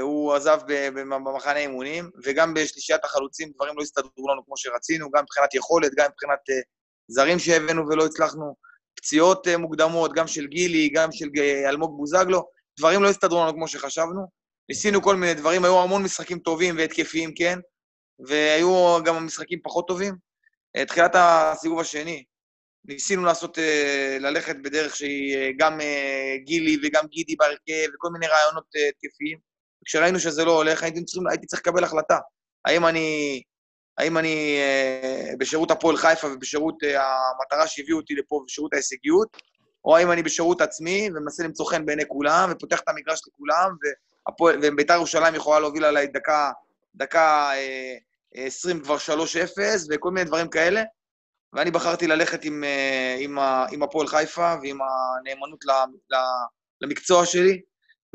[0.00, 0.58] הוא עזב
[0.94, 6.10] במחנה אימונים, וגם בשלישיית החלוצים דברים לא הסתדרו לנו כמו שרצינו, גם מבחינת יכולת, גם
[6.10, 6.38] מבחינת
[7.08, 8.56] זרים שהבאנו ולא הצלחנו,
[8.96, 11.28] פציעות מוקדמות, גם של גילי, גם של
[11.68, 12.42] אלמוג בוזגלו,
[12.78, 14.26] דברים לא הסתדרו לנו כמו שחשבנו.
[14.68, 17.58] ניסינו כל מיני דברים, היו המון משחקים טובים והתקפיים, כן,
[18.26, 20.14] והיו גם משחקים פחות טובים.
[20.76, 22.24] אה, תחילת הסיבוב השני,
[22.84, 25.78] ניסינו לעשות, אה, ללכת בדרך שהיא אה, גם
[26.44, 28.64] גילי וגם גידי בהרכב, וכל מיני רעיונות
[29.02, 29.38] תקפיים.
[29.84, 32.18] כשראינו שזה לא הולך, הייתי, צריכים, הייתי צריך לקבל החלטה.
[32.64, 33.42] האם אני,
[33.98, 34.58] האם אני
[35.38, 39.36] בשירות הפועל חיפה ובשירות המטרה שהביאו אותי לפה, בשירות ההישגיות,
[39.84, 43.70] או האם אני בשירות עצמי ומנסה למצוא חן בעיני כולם, ופותח את המגרש לכולם,
[44.62, 46.50] וביתר ירושלים יכולה להוביל עליי דקה,
[46.94, 47.50] דקה
[48.34, 49.00] 20 כבר 3-0
[49.90, 50.82] וכל מיני דברים כאלה.
[51.52, 53.38] ואני בחרתי ללכת עם, אה, עם,
[53.72, 55.64] עם הפועל חיפה ועם הנאמנות
[56.80, 57.60] למקצוע שלי,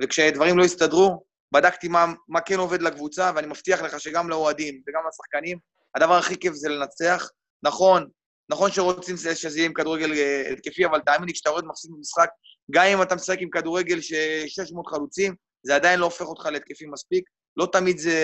[0.02, 5.02] וכשדברים לא הסתדרו, בדקתי מה, מה כן עובד לקבוצה, ואני מבטיח לך שגם לאוהדים וגם
[5.08, 5.58] לשחקנים,
[5.96, 7.30] הדבר הכי כיף זה לנצח.
[7.64, 8.08] נכון,
[8.52, 12.30] נכון שרוצים שזה יהיה עם כדורגל אה, התקפי, אבל תאמין לי, כשאתה יורד מפסיד במשחק,
[12.72, 14.14] גם אם אתה משחק עם כדורגל ש
[14.48, 17.24] 600 חלוצים, זה עדיין לא הופך אותך להתקפי מספיק.
[17.58, 18.18] לא תמיד זה,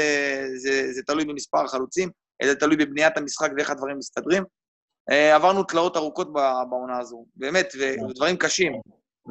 [0.56, 2.10] זה, זה תלוי במספר החלוצים,
[2.42, 4.44] אלא תלוי בבניית המשחק ואיך הדברים מסתדרים.
[5.12, 6.34] Uh, עברנו תלאות ארוכות
[6.70, 7.74] בעונה הזו, באמת,
[8.10, 8.74] ודברים קשים.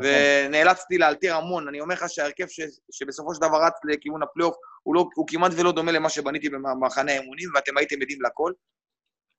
[0.03, 1.69] ונאלצתי לאלתר המון.
[1.69, 2.61] אני אומר לך שההרכב ש,
[2.93, 7.13] שבסופו של דבר רץ לכיוון הפלייאוף, הוא, לא, הוא כמעט ולא דומה למה שבניתי במחנה
[7.13, 8.53] האמונים, ואתם הייתם עדים לכל.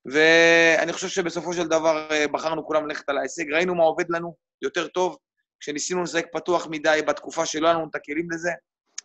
[0.05, 3.51] ואני חושב שבסופו של דבר אה, בחרנו כולם ללכת על ההישג.
[3.51, 5.17] ראינו מה עובד לנו יותר טוב,
[5.59, 8.51] כשניסינו לשחק פתוח מדי בתקופה שלא היה לנו את הכלים לזה,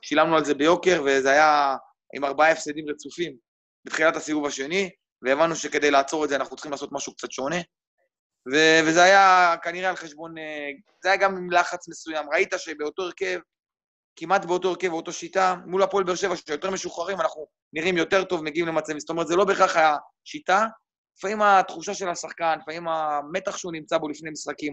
[0.02, 1.76] שילמנו על זה ביוקר, וזה היה
[2.14, 3.36] עם ארבעה הפסדים רצופים
[3.84, 4.90] בתחילת הסיבוב השני,
[5.22, 7.56] והבנו שכדי לעצור את זה אנחנו צריכים לעשות משהו קצת שונה.
[8.52, 10.38] ו- וזה היה כנראה על חשבון...
[10.38, 10.70] אה,
[11.02, 12.26] זה היה גם עם לחץ מסוים.
[12.32, 13.38] ראית שבאותו הרכב,
[14.16, 18.42] כמעט באותו הרכב, באותו שיטה, מול הפועל באר שבע, שיותר משוחררים, אנחנו נראים יותר טוב,
[18.44, 19.00] מגיעים למצבים.
[19.00, 20.66] זאת אומרת, זה לא בהכרח השיטה,
[21.18, 24.72] לפעמים התחושה של השחקן, לפעמים המתח שהוא נמצא בו לפני משחקים,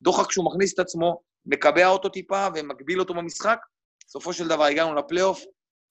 [0.00, 3.58] הדוחק שהוא מכניס את עצמו, מקבע אותו טיפה ומגביל אותו במשחק.
[4.06, 5.44] בסופו של דבר הגענו לפלייאוף,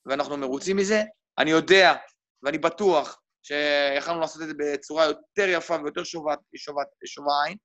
[0.06, 1.04] ואנחנו מרוצים מזה.
[1.38, 1.96] אני יודע,
[2.44, 7.58] ואני בטוח, שיכולנו לעשות את זה בצורה יותר יפה ויותר שובה, שובה, שובה עין,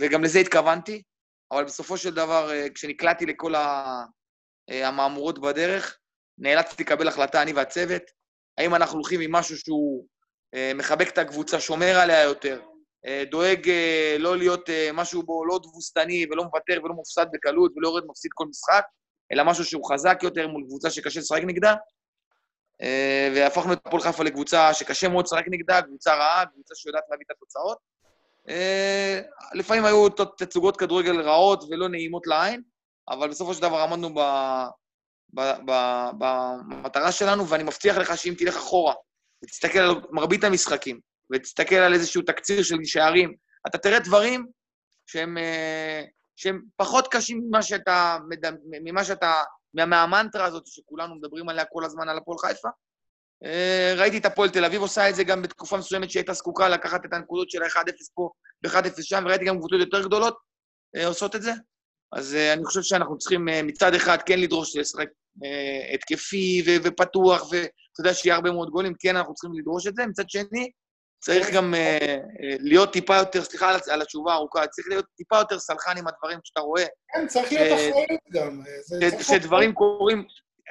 [0.00, 1.02] וגם לזה התכוונתי,
[1.52, 4.04] אבל בסופו של דבר, אה, כשנקלעתי לכל אה,
[4.70, 5.98] המהמורות בדרך,
[6.38, 8.02] נאלצתי לקבל החלטה, אני והצוות,
[8.58, 10.06] האם אנחנו הולכים עם משהו שהוא
[10.54, 12.60] אה, מחבק את הקבוצה, שומר עליה יותר,
[13.30, 13.70] דואג
[14.18, 18.46] לא להיות משהו בו לא תבוסתני ולא מוותר ולא מופסד בקלות ולא יורד מפסיד כל
[18.46, 18.84] משחק,
[19.32, 21.74] אלא משהו שהוא חזק יותר מול קבוצה שקשה לשחק נגדה,
[23.34, 27.30] והפכנו את הפועל חיפה לקבוצה שקשה מאוד לשחק נגדה, קבוצה רעה, קבוצה שיודעת להביא את
[27.30, 27.78] התוצאות.
[28.48, 29.20] אה,
[29.54, 32.62] לפעמים היו תצוגות כדורגל רעות ולא נעימות לעין,
[33.08, 34.20] אבל בסופו של דבר עמדנו ב,
[35.34, 35.72] ב, ב,
[36.18, 38.94] במטרה שלנו, ואני מבטיח לך שאם תלך אחורה
[39.44, 41.00] ותסתכל על מרבית המשחקים,
[41.32, 43.34] ותסתכל על איזשהו תקציר של שערים,
[43.66, 44.46] אתה תראה דברים
[45.06, 46.02] שהם, אה,
[46.36, 48.18] שהם פחות קשים ממה שאתה,
[48.82, 49.42] ממה שאתה
[49.74, 52.68] מהמנטרה הזאת שכולנו מדברים עליה כל הזמן, על הפועל חיפה.
[53.44, 56.68] אה, ראיתי את הפועל תל אביב עושה את זה גם בתקופה מסוימת שהיא הייתה זקוקה
[56.68, 58.30] לקחת את הנקודות של ה-1-0 פה
[58.64, 60.36] ו-1-0 שם, וראיתי גם קבוצות יותר גדולות
[60.96, 61.52] אה, עושות את זה.
[62.12, 65.08] אז אה, אני חושב שאנחנו צריכים מצד אחד כן לדרוש לשחק
[65.94, 70.06] התקפי ופתוח, ואתה יודע שיהיה הרבה מאוד גולים, כן, אנחנו צריכים לדרוש את זה.
[70.06, 70.70] מצד שני,
[71.24, 75.98] צריך גם uh, להיות טיפה יותר, סליחה על התשובה הארוכה, צריך להיות טיפה יותר סלחן
[75.98, 76.84] עם הדברים שאתה רואה.
[77.14, 78.62] כן, צריך להיות אחריות גם.
[79.22, 80.24] שדברים קורים,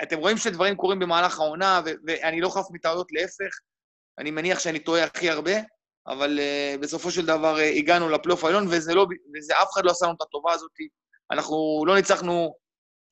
[0.04, 3.54] אתם רואים שדברים קורים במהלך העונה, ואני לא חף מטעויות, להפך.
[4.20, 5.52] אני מניח שאני טועה הכי הרבה,
[6.08, 9.92] אבל uh, בסופו של דבר uh, הגענו לפלייאוף העליון, וזה לא, וזה אף אחד לא
[9.92, 10.72] עשה לנו את הטובה הזאת.
[11.32, 12.56] אנחנו לא ניצחנו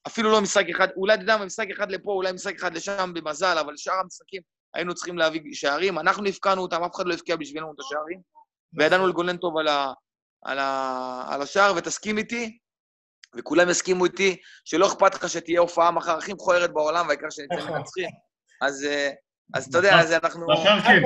[0.08, 3.12] אפילו לא משחק אחד, אולי אתה יודע מה, משחק אחד לפה, אולי משחק אחד לשם
[3.14, 4.42] במזל, אבל שאר המשחקים
[4.74, 8.20] היינו צריכים להביא שערים, אנחנו הבקענו אותם, אף אחד לא הבקיע בשבילנו את השערים,
[8.74, 9.94] וידענו לגונן טוב על, ה,
[10.46, 12.58] על, ה, על השער, ותסכים איתי,
[13.38, 17.56] וכולם יסכימו איתי, שלא אכפת לך שתהיה הופעה מחר הכי מכוערת בעולם, והעיקר שנצא.
[17.72, 18.10] מנצחים.
[18.62, 19.10] אז, אה,
[19.54, 20.48] אז אתה יודע, אז אנחנו...
[20.48, 21.02] מחר כן.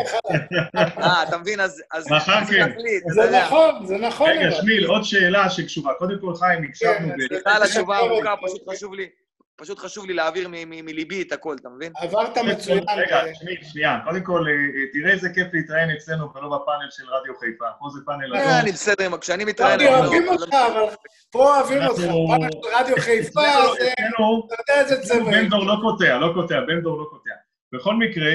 [1.03, 1.59] אה, אתה מבין?
[1.59, 1.83] אז...
[2.11, 2.69] מחר כן.
[3.13, 4.29] זה נכון, זה נכון.
[4.29, 5.93] רגע, שמיל, עוד שאלה שקשורה.
[5.93, 7.27] קודם כל, חיים, הקשבנו ב...
[7.27, 9.09] סליחה על התשובה הארוכה, פשוט חשוב לי.
[9.57, 11.91] פשוט חשוב לי להעביר מליבי את הכל, אתה מבין?
[11.95, 12.83] עברת מצוין.
[12.97, 13.21] רגע,
[13.63, 17.65] שנייה, קודם כל, אה, אה, תראה איזה כיף להתראיין אצלנו ולא בפאנל של רדיו חיפה.
[17.79, 18.35] פה זה פאנל...
[18.35, 19.79] אה, אני בסדר, כשאני מתראיין...
[19.79, 20.95] רדיו אוהבים אותך, אבל
[21.31, 22.01] פה אוהבים אותך.
[22.01, 23.41] פאנל של רדיו חיפה,
[23.79, 23.93] זה...
[23.93, 25.31] אתה יודע איזה צבע.
[25.31, 27.31] בן דור לא קוטע, לא קוטע, בן דור לא קוטע.
[27.73, 28.31] בכל מקרה,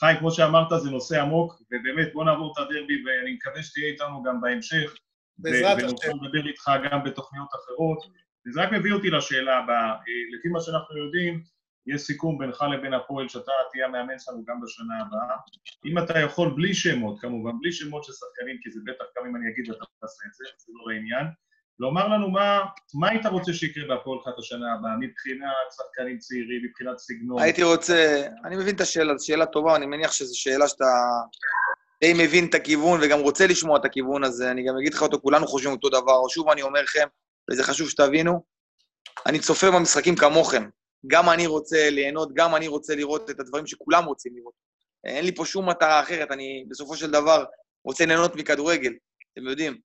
[0.00, 4.22] חיים, כמו שאמרת, זה נושא עמוק, ובאמת, בוא נעבור את הדרבי, ואני מקווה שתהיה איתנו
[4.22, 4.94] גם בהמשך.
[5.38, 5.86] בעזרת השם.
[5.86, 8.25] ונוכל לדבר איתך גם בתוכניות אחרות.
[8.46, 9.90] וזה רק מביא אותי לשאלה הבאה.
[9.90, 11.42] אה, לפי מה שאנחנו יודעים,
[11.86, 15.36] יש סיכום בינך לבין הפועל שאתה תהיה המאמן שלנו גם בשנה הבאה.
[15.86, 19.36] אם אתה יכול, בלי שמות, כמובן, בלי שמות של שחקנים, כי זה בטח גם אם
[19.36, 21.26] אני אגיד אתה תעשה את זה, זה לא לעניין,
[21.78, 22.60] לומר לנו מה,
[22.94, 27.42] מה היית רוצה שיקרה בהפועל את השנה הבאה, מבחינת שחקנים צעירים, מבחינת סגנון.
[27.42, 30.84] הייתי רוצה, אני מבין את השאלה, זו שאלה טובה, אני מניח שזו שאלה שאתה
[32.00, 35.20] די מבין את הכיוון וגם רוצה לשמוע את הכיוון הזה, אני גם אגיד לך אותו,
[35.20, 37.06] כולנו חושבים אותו דבר, שוב אני אומר לכם,
[37.50, 38.44] וזה חשוב שתבינו,
[39.26, 40.68] אני צופה במשחקים כמוכם.
[41.06, 44.54] גם אני רוצה ליהנות, גם אני רוצה לראות את הדברים שכולם רוצים לראות.
[45.04, 47.44] אין לי פה שום מטרה אחרת, אני בסופו של דבר
[47.84, 48.92] רוצה ליהנות מכדורגל,
[49.32, 49.78] אתם יודעים.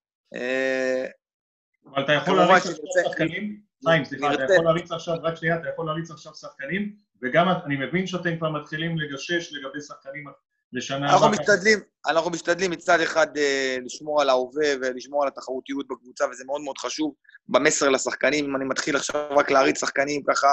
[1.85, 3.61] אבל אתה יכול להריץ עכשיו שחקנים?
[3.85, 7.75] חיים, סליחה, אתה יכול להריץ עכשיו, רק שנייה, אתה יכול להריץ עכשיו שחקנים, וגם אני
[7.75, 10.27] מבין שאתם כבר מתחילים לגשש לגבי שחקנים
[10.73, 11.13] לשנה.
[11.13, 16.43] אנחנו משתדלים, אנחנו משתדלים מצד אחד אה, לשמור על ההווה ולשמור על התחרותיות בקבוצה, וזה
[16.45, 17.13] מאוד מאוד חשוב
[17.47, 18.45] במסר לשחקנים.
[18.45, 20.47] אם אני מתחיל עכשיו רק להריץ שחקנים ככה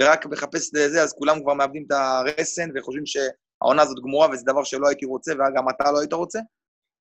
[0.00, 4.44] ורק מחפש את זה, אז כולם כבר מאבדים את הרסן וחושבים שהעונה הזאת גמורה וזה
[4.46, 6.38] דבר שלא הייתי רוצה וגם אתה לא היית רוצה.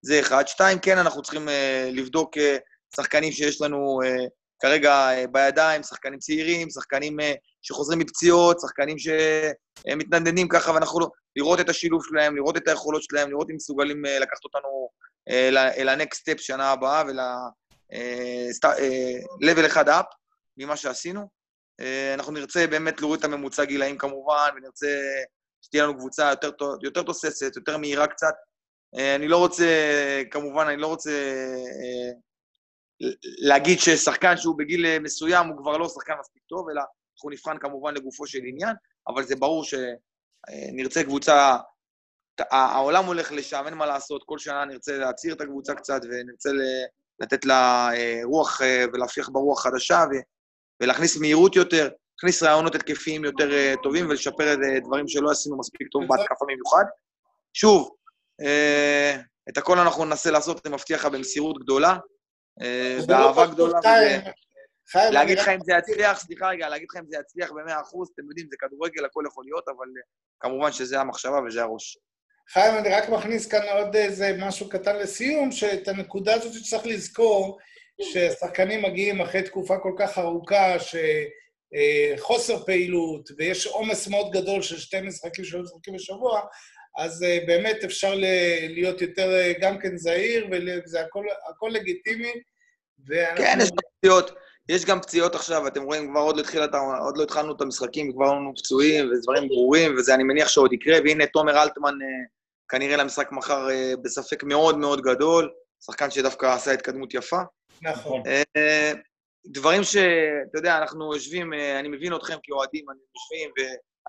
[0.02, 0.48] זה אחד.
[0.48, 1.52] שתיים, כן, אנחנו צריכים uh,
[1.92, 2.42] לבדוק uh,
[2.96, 4.30] שחקנים שיש לנו uh,
[4.60, 7.24] כרגע uh, בידיים, שחקנים צעירים, שחקנים uh,
[7.62, 11.08] שחוזרים מפציעות, שחקנים שמתנדנדים ככה, ואנחנו לא...
[11.36, 14.90] לראות את השילוב שלהם, לראות את היכולות שלהם, לראות אם מסוגלים לקחת אותנו
[15.78, 20.06] אל ה-next step שנה הבאה ול-level אחד up
[20.58, 21.40] ממה שעשינו.
[22.14, 24.88] אנחנו נרצה באמת להוריד את הממוצע גילאים כמובן, ונרצה
[25.62, 28.34] שתהיה לנו קבוצה יותר, יותר תוססת, יותר מהירה קצת,
[28.98, 29.66] אה, אני לא רוצה,
[30.32, 32.12] כמובן, אני לא רוצה אה,
[33.22, 36.82] להגיד ששחקן שהוא בגיל אה, מסוים הוא כבר לא שחקן מספיק טוב, אלא
[37.16, 38.76] אנחנו נבחן כמובן לגופו של עניין,
[39.08, 41.58] אבל זה ברור שנרצה קבוצה,
[42.52, 46.50] העולם הולך לשם, אין מה לעשות, כל שנה נרצה להצעיר את הקבוצה קצת ונרצה
[47.20, 47.90] לתת לה
[48.24, 48.62] רוח
[48.94, 50.04] ולהפיח בה רוח חדשה
[50.82, 56.46] ולהכניס מהירות יותר, להכניס רעיונות התקפיים יותר טובים ולשפר דברים שלא עשינו מספיק טוב בהתקפה
[56.46, 56.84] במיוחד.
[57.54, 57.92] שוב,
[58.42, 61.98] אה, את הכל אנחנו ננסה לעשות, אני מבטיח לך, במסירות גדולה, אה,
[63.08, 63.80] באהבה גדולה.
[64.96, 68.48] להגיד לך אם זה יצליח, סליחה רגע, להגיד לך אם זה יצליח ב-100%, אתם יודעים,
[68.50, 70.02] זה כדורגל, הכל יכול להיות, אבל אה,
[70.40, 71.98] כמובן שזה המחשבה וזה הראש.
[72.50, 77.58] חיים, אני רק מכניס כאן עוד איזה משהו קטן לסיום, שאת הנקודה הזאת שצריך לזכור,
[78.02, 80.76] ששחקנים מגיעים אחרי תקופה כל כך ארוכה,
[82.18, 86.42] שחוסר פעילות, ויש עומס מאוד גדול של שתי משחקים, שלוש משחקים בשבוע,
[87.00, 88.14] אז uh, באמת אפשר
[88.70, 90.48] להיות יותר uh, גם כן זהיר,
[90.86, 92.32] וזה הכל, הכל לגיטימי.
[93.08, 93.44] ואנחנו...
[93.44, 94.32] כן, יש גם פציעות.
[94.70, 96.62] יש גם פציעות עכשיו, אתם רואים, כבר עוד לא, התחיל,
[97.02, 100.98] עוד לא התחלנו את המשחקים, כבר לנו פצועים ודברים ברורים, וזה אני מניח שעוד יקרה,
[101.06, 102.28] והנה תומר אלטמן uh,
[102.70, 105.52] כנראה למשחק מחר uh, בספק מאוד מאוד גדול,
[105.86, 107.42] שחקן שדווקא עשה התקדמות יפה.
[107.82, 108.22] נכון.
[108.22, 108.98] Uh,
[109.46, 113.52] דברים שאתה יודע, אנחנו יושבים, אני מבין אתכם כאוהדים, אני יושבים,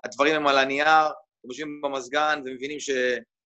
[0.03, 1.07] והדברים הם על הנייר,
[1.45, 2.89] יושבים במזגן ומבינים ש,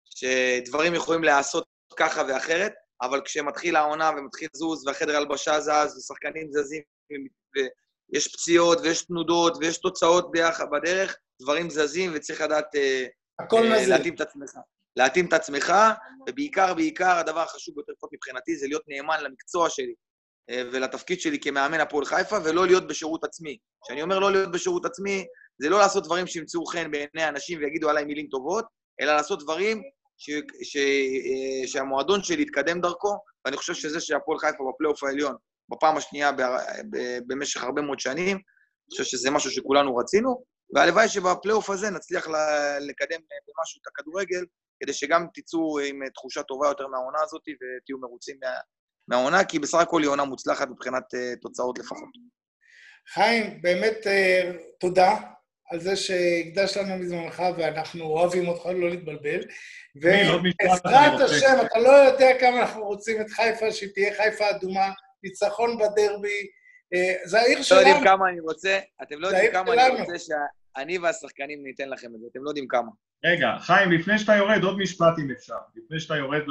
[0.04, 1.64] שדברים יכולים להיעשות
[1.96, 2.72] ככה ואחרת,
[3.02, 6.82] אבל כשמתחיל העונה ומתחיל זוז והחדר הלבשה זז ושחקנים זזים
[7.56, 12.66] ויש פציעות ויש תנודות ויש תוצאות ביחד בדרך, דברים זזים וצריך לדעת
[13.40, 14.50] הכל uh, להתאים את עצמך.
[14.96, 15.72] להתאים את עצמך,
[16.28, 19.94] ובעיקר, בעיקר, הדבר החשוב ביותר לפחות מבחינתי זה להיות נאמן למקצוע שלי
[20.50, 23.58] uh, ולתפקיד שלי כמאמן הפועל חיפה, ולא להיות בשירות עצמי.
[23.84, 25.26] כשאני אומר לא להיות בשירות עצמי,
[25.60, 28.64] זה לא לעשות דברים שימצאו חן בעיני אנשים ויגידו עליי מילים טובות,
[29.00, 29.82] אלא לעשות דברים
[30.18, 30.30] ש,
[30.62, 35.34] ש, אה, שהמועדון שלי יתקדם דרכו, ואני חושב שזה שהפועל חיפה בפלייאוף העליון,
[35.68, 36.42] בפעם השנייה ב,
[36.90, 40.44] ב, במשך הרבה מאוד שנים, אני חושב שזה משהו שכולנו רצינו,
[40.74, 42.28] והלוואי שבפלייאוף הזה נצליח
[42.80, 44.44] לקדם במשהו את הכדורגל,
[44.82, 48.48] כדי שגם תצאו עם תחושה טובה יותר מהעונה הזאת ותהיו מרוצים מה,
[49.08, 52.08] מהעונה, כי בסך הכל היא עונה מוצלחת מבחינת uh, תוצאות לפחות.
[53.14, 55.16] חיים, באמת uh, תודה.
[55.70, 59.40] על זה שהקדשת לנו מזמנך ואנחנו אוהבים אותך, לא להתבלבל.
[59.96, 64.90] ובעזרת השם, אתה לא יודע כמה אנחנו רוצים את חיפה, שהיא תהיה חיפה אדומה,
[65.22, 66.46] ניצחון בדרבי.
[66.94, 67.80] אה, זה העיר שלנו.
[67.80, 72.14] לא יודעים כמה אני רוצה, אתם לא יודעים כמה אני רוצה שאני והשחקנים ניתן לכם
[72.14, 72.90] את זה, אתם לא יודעים כמה.
[73.24, 75.54] רגע, חיים, לפני שאתה יורד, עוד משפט אם אפשר.
[75.76, 76.42] לפני שאתה יורד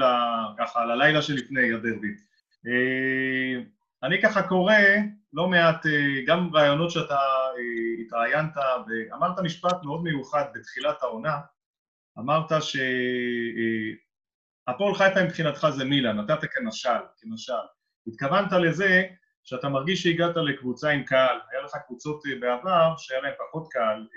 [0.60, 2.16] ככה, ללילה שלפני הדרבי.
[4.04, 4.74] אני ככה קורא
[5.34, 5.92] לא מעט, אה,
[6.28, 8.54] גם רעיונות שאתה אה, התראיינת,
[8.88, 11.40] ואמרת משפט מאוד מיוחד בתחילת העונה,
[12.20, 12.64] אמרת שהפועל
[14.94, 17.54] אה, חיפה מבחינתך זה מילאן, נתת כמשל, כמשל.
[18.08, 19.04] התכוונת לזה
[19.44, 24.08] שאתה מרגיש שהגעת לקבוצה עם קהל, היה לך קבוצות בעבר שהיה להן פחות קהל,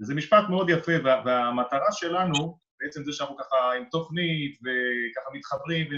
[0.00, 0.92] וזה משפט מאוד יפה,
[1.24, 5.88] והמטרה שלנו, בעצם זה שאנחנו ככה עם תוכנית וככה מתחברים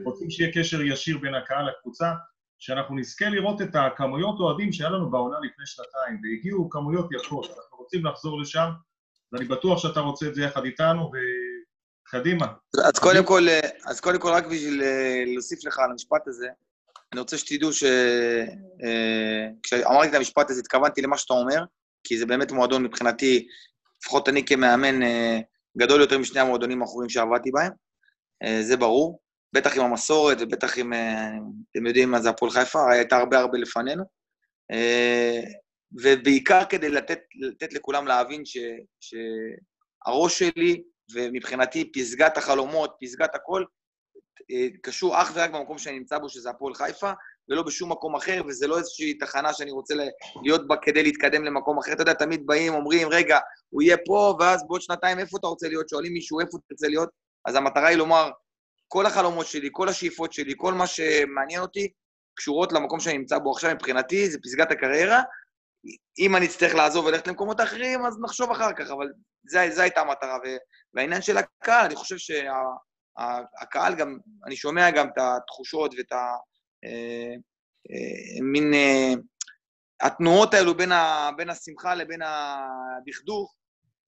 [0.00, 2.12] ורוצים שיהיה קשר ישיר בין הקהל לקבוצה,
[2.58, 7.78] שאנחנו נזכה לראות את הכמויות אוהדים שהיה לנו בעונה לפני שנתיים, והגיעו כמויות יפות, אנחנו
[7.78, 8.68] רוצים לחזור לשם,
[9.32, 11.10] ואני בטוח שאתה רוצה את זה יחד איתנו,
[12.08, 12.46] וקדימה.
[12.84, 13.46] אז קודם כל,
[13.86, 16.48] אז קודם כל, רק בשביל אה, להוסיף לך על המשפט הזה,
[17.12, 18.46] אני רוצה שתדעו שכשאמרתי
[20.06, 21.64] אה, את המשפט הזה, התכוונתי למה שאתה אומר,
[22.04, 23.46] כי זה באמת מועדון מבחינתי,
[24.02, 25.38] לפחות אני כמאמן, אה,
[25.78, 27.72] גדול יותר משני המועדונים האחורים שעבדתי בהם,
[28.60, 29.25] זה ברור.
[29.56, 31.28] בטח עם המסורת ובטח עם, אה,
[31.70, 34.04] אתם יודעים מה זה הפועל חיפה, הייתה הרבה הרבה לפנינו.
[34.72, 35.40] אה,
[36.02, 38.58] ובעיקר כדי לתת, לתת לכולם להבין ש,
[39.00, 40.82] שהראש שלי,
[41.14, 43.64] ומבחינתי פסגת החלומות, פסגת הכל,
[44.50, 47.10] אה, קשור אך ורק במקום שאני נמצא בו, שזה הפועל חיפה,
[47.48, 49.94] ולא בשום מקום אחר, וזה לא איזושהי תחנה שאני רוצה
[50.44, 51.92] להיות בה כדי להתקדם למקום אחר.
[51.92, 53.38] אתה יודע, תמיד באים, אומרים, רגע,
[53.68, 55.88] הוא יהיה פה, ואז בעוד שנתיים איפה אתה רוצה להיות?
[55.88, 57.08] שואלים מישהו איפה אתה רוצה להיות?
[57.46, 58.30] אז המטרה היא לומר,
[58.88, 61.92] כל החלומות שלי, כל השאיפות שלי, כל מה שמעניין אותי,
[62.34, 65.22] קשורות למקום שאני נמצא בו עכשיו מבחינתי, זה פסגת הקריירה,
[66.18, 69.08] אם אני אצטרך לעזוב וללכת למקומות אחרים, אז נחשוב אחר כך, אבל
[69.48, 70.38] זו הייתה המטרה.
[70.94, 76.16] והעניין של הקהל, אני חושב שהקהל גם, אני שומע גם את התחושות ואת ה...
[76.84, 77.34] אה,
[77.90, 78.74] אה, מין...
[78.74, 79.12] אה,
[80.00, 83.54] התנועות האלו בין, ה, בין השמחה לבין הדכדוך,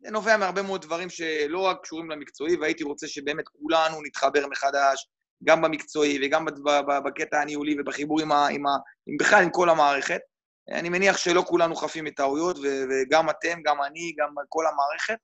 [0.00, 5.08] זה נובע מהרבה מאוד דברים שלא רק קשורים למקצועי, והייתי רוצה שבאמת כולנו נתחבר מחדש,
[5.44, 6.46] גם במקצועי וגם
[7.04, 8.70] בקטע הניהולי ובחיבור עם, ה, עם, ה,
[9.06, 10.20] עם בכלל עם כל המערכת.
[10.70, 15.18] אני מניח שלא כולנו חפים מטעויות, וגם אתם, גם אני, גם כל המערכת.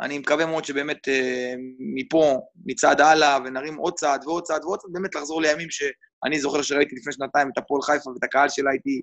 [0.00, 1.54] אני מקווה מאוד שבאמת אה,
[1.94, 6.62] מפה נצעד הלאה ונרים עוד צעד ועוד צעד ועוד צעד, באמת לחזור לימים שאני זוכר
[6.62, 9.02] שראיתי לפני שנתיים את הפועל חיפה ואת הקהל שלה, הייתי,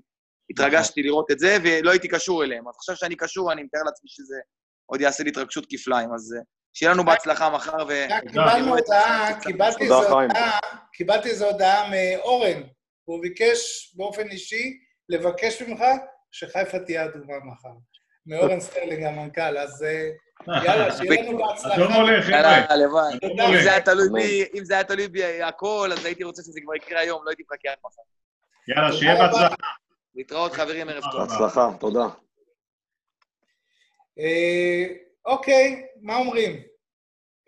[0.52, 2.68] התרגשתי לראות את זה, ולא הייתי קשור אליהם.
[2.68, 4.36] אז עכשיו שאני קשור, אני מתאר לעצמי שזה
[4.90, 6.42] עוד יעשה לי התרגשות כפליים, אז אה,
[6.74, 7.94] שיהיה לנו בהצלחה מחר ו...
[8.28, 9.40] קיבלנו הודעה,
[10.94, 12.62] קיבלתי איזו הודעה מאורן,
[13.08, 14.78] והוא ביקש באופן אישי
[15.10, 15.82] לבקש ממך
[16.32, 17.70] שחיפה תהיה אדומה מחר.
[18.26, 20.10] מאורן סטרלינג המנכ"ל, אז אה,
[20.64, 21.76] יאללה, שיהיה לנו בהצלחה.
[21.76, 23.10] אדום הולך, חבר'ה.
[24.54, 27.44] אם זה היה תלוי בי הכל, אז הייתי רוצה שזה כבר יקרה היום, לא הייתי
[27.44, 28.02] מחכה עד מחר.
[28.68, 29.56] יאללה, שיהיה בהצלחה.
[30.16, 31.22] להתראות, חברים, ערב טוב.
[31.22, 32.08] בהצלחה, תודה.
[34.20, 34.86] אה,
[35.26, 36.62] אוקיי, מה אומרים?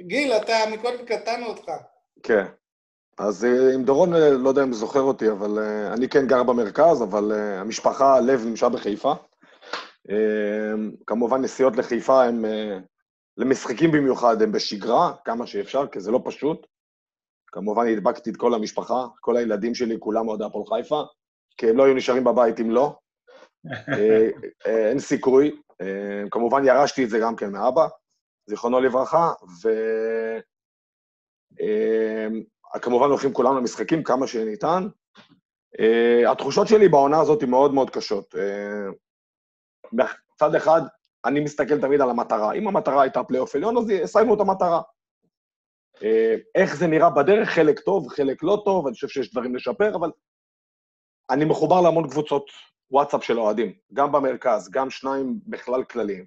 [0.02, 1.72] גיל, אתה מקודם קטענו אותך.
[2.24, 2.46] כן.
[3.18, 5.60] אז אה, עם דורון, אה, לא יודע אם זוכר אותי, אבל
[5.94, 9.14] אני כן גר במרכז, אבל המשפחה, לב נמשל בחיפה.
[11.08, 12.46] כמובן, נסיעות לחיפה הם,
[13.38, 16.68] למשחקים במיוחד, הם בשגרה, כמה שאפשר, כי זה לא פשוט.
[17.48, 21.04] כמובן, הדבקתי את כל המשפחה, כל הילדים שלי, כולם אוהדי הפועל חיפה,
[21.58, 22.96] כי הם לא היו נשארים בבית אם לא.
[24.66, 25.62] אין סיכוי.
[25.82, 27.88] אה, כמובן ירשתי את זה גם כן מאבא,
[28.50, 29.34] זיכרונו לברכה,
[32.76, 34.88] וכמובן אה, הולכים כולם למשחקים כמה שניתן.
[35.80, 38.36] אה, התחושות שלי בעונה הזאת הן מאוד מאוד קשות.
[39.94, 40.82] מצד אחד,
[41.26, 42.54] אני מסתכל תמיד על המטרה.
[42.54, 44.82] אם המטרה הייתה פלייאוף עליון, אז סיימו את המטרה.
[46.56, 50.12] איך זה נראה בדרך, חלק טוב, חלק לא טוב, אני חושב שיש דברים לשפר, אבל
[51.30, 52.46] אני מחובר להמון קבוצות
[52.92, 56.26] וואטסאפ של אוהדים, גם במרכז, גם שניים בכלל כלליים.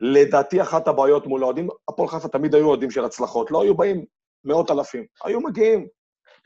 [0.00, 4.04] לדעתי אחת הבעיות מול אוהדים, הפועל חיפה תמיד היו אוהדים של הצלחות, לא היו באים
[4.44, 5.86] מאות אלפים, היו מגיעים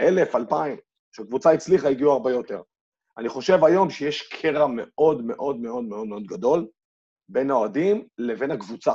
[0.00, 0.76] אלף, אלפיים.
[1.12, 2.62] כשקבוצה הצליחה הגיעו הרבה יותר.
[3.18, 6.68] אני חושב היום שיש קרע מאוד מאוד מאוד מאוד מאוד גדול
[7.28, 8.94] בין האוהדים לבין הקבוצה.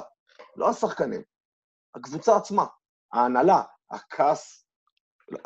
[0.56, 1.22] לא השחקנים,
[1.96, 2.66] הקבוצה עצמה,
[3.14, 4.66] ההנהלה, הכעס,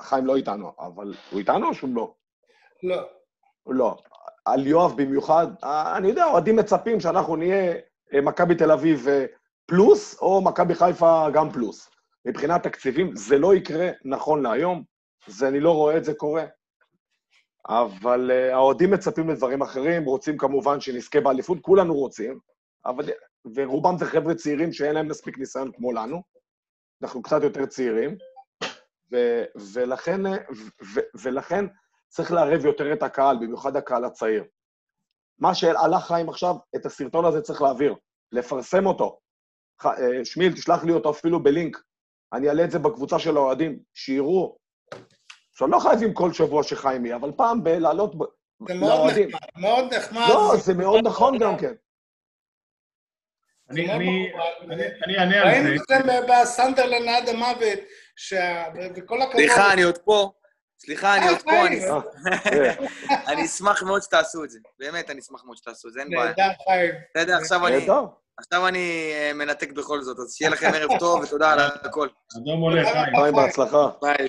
[0.02, 2.14] חיים לא איתנו, אבל הוא איתנו או שהוא לא?
[2.84, 3.10] לא.
[3.66, 3.98] לא.
[4.54, 7.76] על יואב במיוחד, אה, אני יודע, אוהדים מצפים שאנחנו נהיה
[8.14, 9.26] אה, מכבי תל אביב אה,
[9.66, 11.90] פלוס, או מכבי חיפה גם פלוס.
[12.26, 14.84] מבחינת תקציבים, זה לא יקרה נכון להיום,
[15.28, 16.46] זה, אני לא רואה את זה קורה.
[17.70, 22.40] אבל האוהדים מצפים לדברים אחרים, רוצים כמובן שנזכה באליפות, כולנו רוצים,
[22.86, 23.10] אבל,
[23.56, 26.22] ורובם זה חבר'ה צעירים שאין להם מספיק ניסיון כמו לנו,
[27.04, 28.18] אנחנו קצת יותר צעירים,
[29.12, 30.36] ו, ולכן, ו,
[30.96, 31.66] ו, ולכן
[32.10, 34.44] צריך לערב יותר את הקהל, במיוחד הקהל הצעיר.
[35.40, 37.96] מה שהלך חיים עכשיו, את הסרטון הזה צריך להעביר,
[38.32, 39.20] לפרסם אותו.
[39.86, 41.78] אה, שמיל, תשלח לי אותו אפילו בלינק.
[42.34, 44.58] אני אעלה את זה בקבוצה של האוהדים, שיראו.
[45.52, 48.16] עכשיו, לא חייבים כל שבוע שחיים יהיה, אבל פעם בלעלות
[48.70, 49.30] לאוהדים.
[49.30, 50.28] זה מאוד נחמד, מאוד נחמד.
[50.30, 51.74] לא, זה מאוד נכון גם כן.
[53.70, 53.92] אני
[55.18, 55.44] אענה על זה.
[55.44, 57.80] ראינו את זה בסנדרלנד עד המוות,
[58.96, 59.36] וכל הכבוד...
[59.36, 60.32] סליחה, אני עוד פה.
[60.80, 61.68] סליחה, אני עוד פה,
[63.28, 64.60] אני אשמח מאוד שתעשו את זה.
[64.80, 66.26] באמת, אני אשמח מאוד שתעשו את זה, אין בעיה.
[66.26, 66.92] נהדר, חיים.
[67.18, 67.88] בסדר, עכשיו אני...
[68.40, 72.08] עכשיו אני אה, מנתק בכל זאת, אז שיהיה לכם ערב טוב ותודה על הכל.
[72.38, 73.14] אדום הולך, חיים.
[73.22, 73.90] ביי, בהצלחה.
[74.02, 74.28] ביי.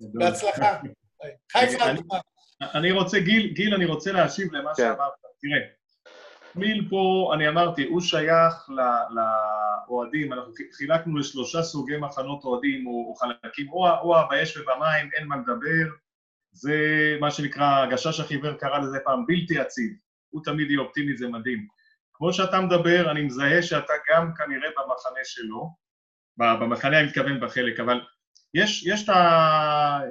[0.00, 0.76] בהצלחה.
[1.52, 1.84] חיפה.
[2.74, 3.18] אני רוצה,
[3.54, 4.82] גיל, אני רוצה להשיב למה כן.
[4.82, 5.12] שאמרת.
[5.40, 5.60] תראה,
[6.54, 8.70] מיל פה, אני אמרתי, הוא שייך
[9.88, 14.14] לאוהדים, אנחנו חילקנו לשלושה סוגי מחנות אוהדים או, או חלקים, או, או
[14.56, 15.92] ובמים, אין מה לדבר,
[16.52, 16.76] זה
[17.20, 19.92] מה שנקרא, הגשש החיוור קרא לזה פעם בלתי יציב,
[20.28, 21.66] הוא תמיד יהיה אופטימי, זה מדהים.
[22.14, 25.70] כמו שאתה מדבר, אני מזהה שאתה גם כנראה במחנה שלו,
[26.38, 28.00] במחנה אני מתכוון בחלק, אבל
[28.54, 29.14] יש, יש, את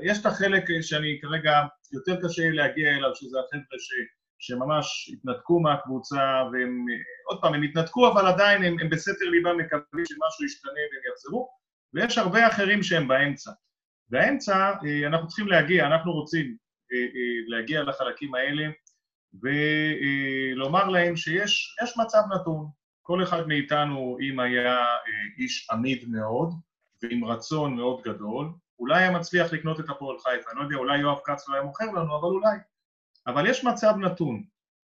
[0.02, 1.62] יש את החלק שאני כרגע
[1.94, 4.17] יותר קשה להגיע אליו, שזה החבר'ה ש...
[4.40, 6.86] שממש התנתקו מהקבוצה, והם,
[7.30, 11.50] עוד פעם, הם התנתקו, אבל עדיין הם, הם בסתר ליבם מקווים שמשהו ישתנה והם יחזרו,
[11.94, 13.52] ויש הרבה אחרים שהם באמצע.
[14.10, 16.58] באמצע אה, אנחנו צריכים להגיע, אנחנו רוצים
[16.94, 18.68] אה, אה, להגיע לחלקים האלה
[19.42, 22.68] ולומר להם שיש מצב נתון.
[23.02, 24.86] כל אחד מאיתנו, אם היה
[25.38, 26.54] איש עמיד מאוד
[27.04, 30.52] ועם רצון מאוד גדול, אולי היה מצליח לקנות את הפועל חיפה.
[30.52, 32.58] אני לא יודע, אולי יואב כץ לא היה מוכר לנו, אבל אולי.
[33.28, 34.44] אבל יש מצב נתון.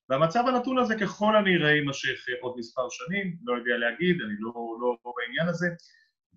[0.10, 4.98] והמצב הנתון הזה ככל הנראה יימשך עוד מספר שנים, לא יודע להגיד, אני לא, לא,
[5.06, 5.68] לא בעניין הזה.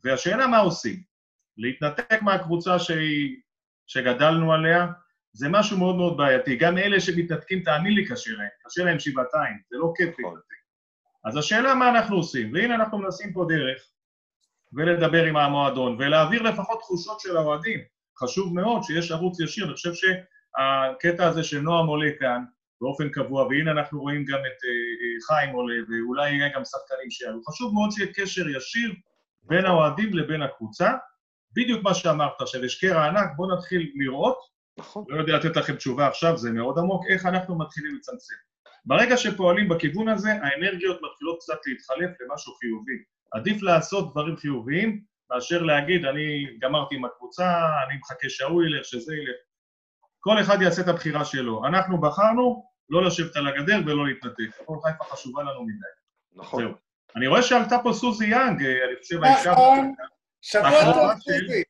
[0.04, 1.02] והשאלה מה עושים?
[1.56, 3.36] להתנתק מהקבוצה שהיא,
[3.86, 4.86] שגדלנו עליה,
[5.32, 6.56] זה משהו מאוד מאוד בעייתי.
[6.56, 8.48] גם אלה שמתנתקים, תאמין לי, קשה להם.
[8.66, 10.24] קשה להם שבעתיים, זה לא כיף נכון.
[10.24, 10.56] להתנתק.
[11.24, 13.82] אז השאלה מה אנחנו עושים, והנה אנחנו מנסים פה דרך,
[14.72, 17.80] ולדבר עם המועדון, ולהעביר לפחות תחושות של האוהדים.
[18.18, 19.94] חשוב מאוד שיש ערוץ ישיר, אני חושב
[20.52, 22.44] שהקטע הזה שנועם עולה כאן
[22.80, 27.10] באופן קבוע, והנה אנחנו רואים גם את אה, אה, חיים עולה, ואולי יהיה גם שחקנים
[27.10, 27.42] שיעלו.
[27.44, 28.94] חשוב מאוד שיהיה קשר ישיר
[29.42, 30.92] בין האוהדים לבין הקבוצה.
[31.52, 34.38] בדיוק מה שאמרת, של יש קרע ענק, בואו נתחיל לראות,
[34.78, 35.04] נכון.
[35.08, 38.34] לא יודע לתת לכם תשובה עכשיו, זה מאוד עמוק, איך אנחנו מתחילים לצמצם.
[38.84, 42.92] ברגע שפועלים בכיוון הזה, האנרגיות מתחילות קצת להתחלף למשהו חיובי.
[43.32, 47.48] עדיף לעשות דברים חיוביים, מאשר להגיד, אני גמרתי עם הקבוצה,
[47.86, 49.36] אני מחכה שההוא ילך, שזה ילך.
[50.26, 51.66] כל אחד יעשה את הבחירה שלו.
[51.66, 54.60] אנחנו בחרנו לא לשבת על הגדר ולא להתנתק.
[54.60, 55.86] הפועל חיפה חשובה לנו מדי.
[56.36, 56.62] נכון.
[56.62, 56.72] זהו.
[57.16, 59.52] אני רואה שעלתה פה סוזי יאנג, אה, אני חושב, האישה...
[59.52, 59.94] נכון.
[60.42, 61.20] שבוע נכון, טוב.
[61.20, 61.62] סוזי.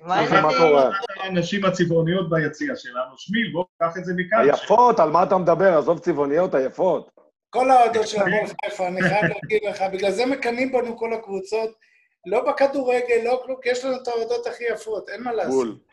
[0.00, 0.50] מה?
[0.58, 0.90] קורה?
[1.20, 3.14] הנשים הצבעוניות ביציע שלנו.
[3.16, 4.40] שמיל, בוא, קח את זה מכאן.
[4.40, 5.78] היפות, על מה אתה מדבר?
[5.78, 7.10] עזוב צבעוניות, היפות.
[7.50, 11.70] כל האוהדות של הפועל חיפה, אני חייב להגיד לך, בגלל זה מקנאים בנו כל הקבוצות,
[12.26, 15.91] לא בכדורגל, לא כלום, כי יש לנו את האוהדות הכי יפות, אין מה לעשות.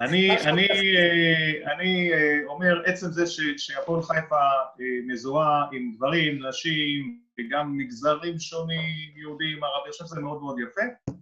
[0.00, 3.24] אני, אני, אה, אני אה, אומר, עצם זה
[3.56, 4.36] שהפועל חיפה
[4.80, 10.56] אה, מזוהה עם גברים, נשים, וגם מגזרים שונים, יהודים, ערבים, אני חושב שזה מאוד מאוד
[10.60, 11.14] יפה.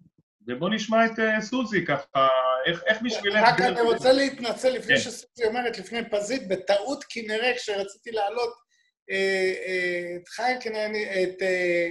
[0.47, 2.29] ובוא נשמע את סוזי ככה,
[2.66, 3.37] איך, איך בשבילך...
[3.49, 5.01] רק אני רוצה להתנצל לפני כן.
[5.01, 8.55] שסוזי אומרת, לפני פזית, בטעות כנראה כשרציתי להעלות
[9.11, 11.89] אה, אה, את חיים, כנראה, אני- את אה,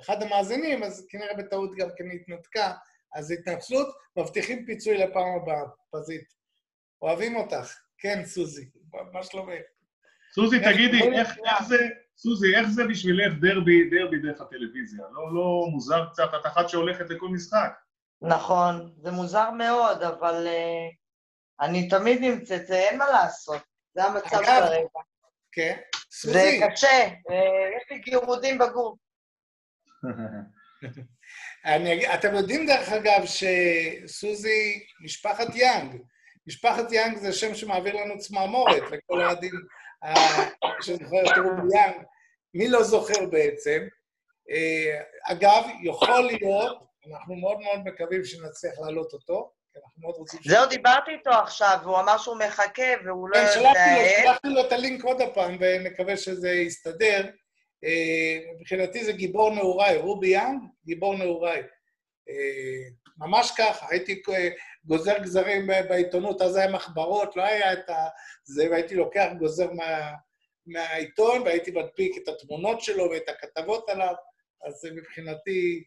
[0.00, 2.72] אחד המאזינים, אז כנראה בטעות גם כן התנתקה,
[3.14, 6.34] אז התנצלות, מבטיחים פיצוי לפעם הבאה, פזית.
[7.02, 7.78] אוהבים אותך.
[7.98, 8.70] כן, סוזי,
[9.12, 9.60] מה שלומך?
[10.34, 11.50] סוזי, איך- תגידי, איך, נשמע.
[11.50, 11.76] איך זה,
[12.16, 15.04] סוזי, איך זה בשבילך דרבי, דרבי דרך הטלוויזיה?
[15.12, 17.72] לא, לא מוזר קצת, את אחת שהולכת לכל משחק.
[18.22, 20.88] נכון, זה מוזר מאוד, אבל אה,
[21.66, 23.62] אני תמיד נמצאת, זה אין מה לעשות.
[23.94, 24.86] זה המצב אגב, כרגע.
[25.52, 25.76] כן.
[25.92, 26.88] זה סוזי, קשה,
[27.30, 28.98] אה, יש לי גירודים בגוף.
[31.64, 33.22] אני, אתם יודעים דרך אגב
[34.06, 35.96] שסוזי, משפחת יאנג,
[36.46, 39.52] משפחת יאנג זה שם שמעביר לנו צמרמורת לכל האוהדים
[40.02, 40.42] ה-
[40.82, 41.96] שזוכר את רובי יאנג.
[42.54, 43.82] מי לא זוכר בעצם?
[44.50, 46.78] אה, אגב, יכול להיות,
[47.12, 50.40] אנחנו מאוד מאוד מקווים שנצליח להעלות אותו, כי אנחנו מאוד רוצים...
[50.44, 54.24] זהו, דיברתי איתו עכשיו, והוא אמר שהוא מחכה והוא לא כן, יודע איך.
[54.24, 57.30] שלחתי לו את הלינק עוד הפעם, ונקווה שזה יסתדר.
[57.84, 61.62] אה, מבחינתי זה גיבור נעוריי, רובי יאנג, גיבור נעוריי.
[62.28, 64.48] אה, ממש ככה, הייתי אה,
[64.84, 68.08] גוזר גזרים בעיתונות, אז היה מחברות, לא היה את ה...
[68.44, 70.12] זה, והייתי לוקח גוזר מה,
[70.66, 74.14] מהעיתון, והייתי מדביק את התמונות שלו ואת הכתבות עליו,
[74.66, 75.84] אז זה מבחינתי...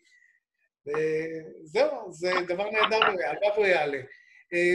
[1.64, 4.02] זהו, זה דבר נהדר, אגב הוא יעלה.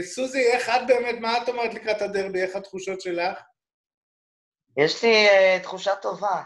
[0.02, 2.42] סוזי, איך את באמת, מה את אומרת לקראת הדרבי?
[2.42, 3.40] איך התחושות שלך?
[4.76, 5.26] יש לי
[5.62, 6.42] תחושה טובה.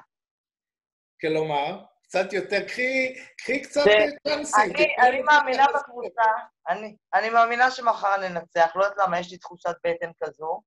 [1.21, 1.85] כלומר,
[2.15, 3.81] קצת יותר, קחי, קחי קצת
[4.29, 4.63] צ'אנסים.
[4.75, 6.23] אני, אני מאמינה בקבוצה,
[6.69, 10.61] אני, אני מאמינה שמחר ננצח, לא יודעת למה, יש לי תחושת בטן כזו.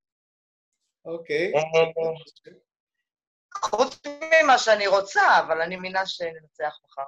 [1.05, 1.53] אוקיי.
[1.55, 1.61] אה,
[3.61, 4.01] חוץ
[4.43, 7.03] ממה שאני רוצה, אבל אני מאמינה שננצח מחר.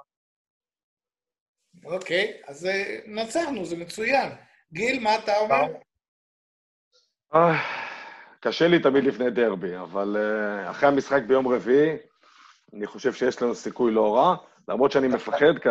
[1.84, 4.32] אוקיי, אז אה, נצחנו, זה מצוין.
[4.72, 5.62] גיל, מה אתה אומר?
[7.34, 7.52] אה,
[8.40, 10.16] קשה לי תמיד לפני דרבי, אבל
[10.70, 11.96] אחרי המשחק ביום רביעי,
[12.74, 14.36] אני חושב שיש לנו סיכוי לא רע,
[14.68, 15.68] למרות שאני מפחד, כי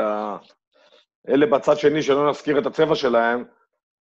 [1.30, 3.44] אלה בצד שני, שלא נזכיר את הצבע שלהם,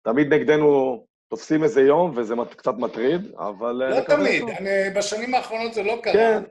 [0.03, 3.81] תמיד נגדנו תופסים איזה יום, וזה קצת מטריד, אבל...
[3.83, 4.43] אה, לא תמיד.
[4.49, 6.13] אני- בשנים האחרונות זה לא קרה.
[6.13, 6.43] כן.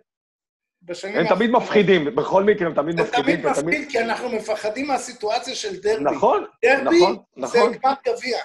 [0.82, 3.24] בשנים הם תמיד האחרונות- מפחידים, בכל מקרה הם תמיד זה מפחידים.
[3.42, 6.04] תמיד ותמיד- מפחיד, כי אנחנו מפחדים מהסיטואציה של דרבי.
[6.04, 7.72] נכון, דרבי נכון, זה נכון.
[7.72, 8.38] גמר גביע.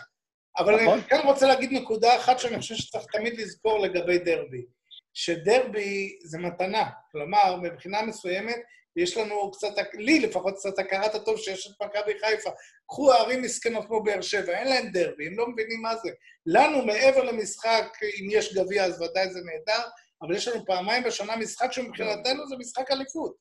[0.57, 0.93] אבל נכון.
[0.93, 4.65] אני כן רוצה להגיד נקודה אחת שאני חושב שצריך תמיד לזכור לגבי דרבי.
[5.13, 6.89] שדרבי זה מתנה.
[7.11, 8.61] כלומר, מבחינה מסוימת,
[8.95, 12.49] יש לנו קצת, לי לפחות קצת הכרת הטוב שיש את מכבי חיפה.
[12.87, 16.09] קחו ערים מסכנות כמו באר שבע, אין להם דרבי, הם לא מבינים מה זה.
[16.45, 19.87] לנו, מעבר למשחק, אם יש גביע אז ודאי זה נהדר,
[20.21, 23.35] אבל יש לנו פעמיים בשנה משחק שמבחינתנו זה משחק אליפות.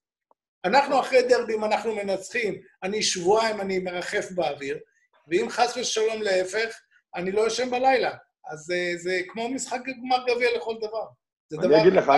[0.64, 4.78] אנחנו אחרי דרבים, אנחנו מנצחים, אני שבועיים, אני מרחף באוויר,
[5.28, 6.80] ואם חס ושלום להפך,
[7.14, 8.10] אני לא ישן בלילה.
[8.50, 11.06] אז זה, זה כמו משחק גמר גביע לכל דבר.
[11.52, 11.80] זה אני דבר...
[11.80, 12.12] אגיד לך,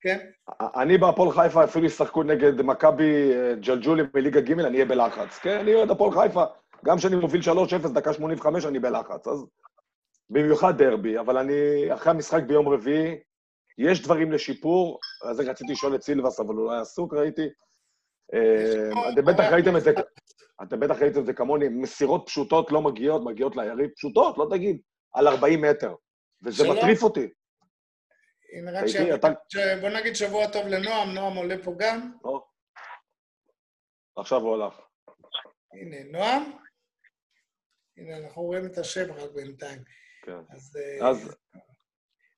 [0.00, 0.18] כן,
[0.60, 5.38] אני בהפועל חיפה, אפילו ישחקו נגד מכבי אה, ג'לג'וליה בליגה ג', אני אהיה בלחץ.
[5.38, 6.44] כן, אני אוהד הפועל חיפה.
[6.84, 7.40] גם כשאני מוביל
[7.84, 9.26] 3-0, דקה 85, אני בלחץ.
[9.26, 9.46] אז
[10.30, 13.18] במיוחד דרבי, אבל אני, אחרי המשחק ביום רביעי,
[13.78, 17.48] יש דברים לשיפור, אז רציתי לשאול את סילבס, אבל הוא לא היה עסוק, ראיתי.
[18.34, 19.92] אה, אתם בטח ראיתם את זה,
[20.62, 24.80] אתם בטח ראיתם את זה כמוני, מסירות פשוטות לא מגיעות, מגיעות ליריב, פשוטות, לא תגיד,
[25.12, 25.94] על 40 מטר.
[26.42, 26.70] וזה.
[26.70, 27.28] מטריף אותי.
[28.58, 32.12] הנה, רק שבוע- אתה- ש- בוא נגיד שבוע טוב לנועם, נועם עולה פה גם.
[32.24, 32.44] לא?
[34.16, 34.74] עכשיו הוא הלך.
[35.80, 36.42] הנה, נועם.
[37.96, 39.78] הנה, אנחנו רואים את השם רק בינתיים.
[40.22, 40.32] כן.
[40.50, 40.76] אז...
[41.02, 41.36] אה, אז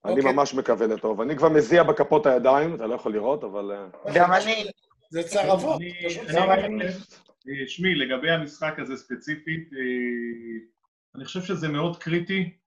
[0.04, 0.32] אני אוקיי.
[0.32, 1.20] ממש מקווה לטוב.
[1.20, 3.72] אני כבר מזיע בכפות הידיים, אתה לא יכול לראות, אבל...
[3.72, 4.64] אה, גם אני.
[5.10, 5.80] זה צר אבות.
[7.48, 10.66] אה, שמי, לגבי המשחק הזה ספציפית, אה,
[11.16, 12.58] אני חושב שזה מאוד קריטי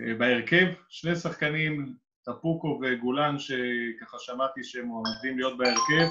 [0.00, 0.66] אה, בהרכב.
[0.88, 1.94] שני שחקנים,
[2.24, 6.08] טפוקו וגולן, שככה שמעתי שהם עומדים להיות בהרכב.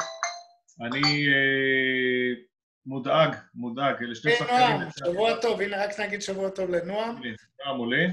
[0.81, 2.41] אני אה,
[2.85, 4.59] מודאג, מודאג, אלה שני כן, שחקנים...
[4.79, 5.61] נועם, שבוע טוב.
[5.61, 7.17] הנה, רק נגיד שבוע טוב לנועם.
[7.17, 7.35] הנה,
[7.65, 8.05] נועם עולה.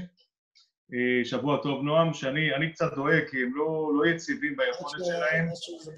[0.93, 5.45] אה, שבוע טוב, נועם, שאני אני קצת דואג, כי הם לא, לא יציבים ביכולת שלהם.
[5.51, 5.91] משהו זה-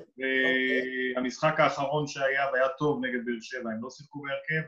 [1.16, 4.68] והמשחק האחרון שהיה והיה טוב נגד באר שבע, הם לא שיחקו בהרכב.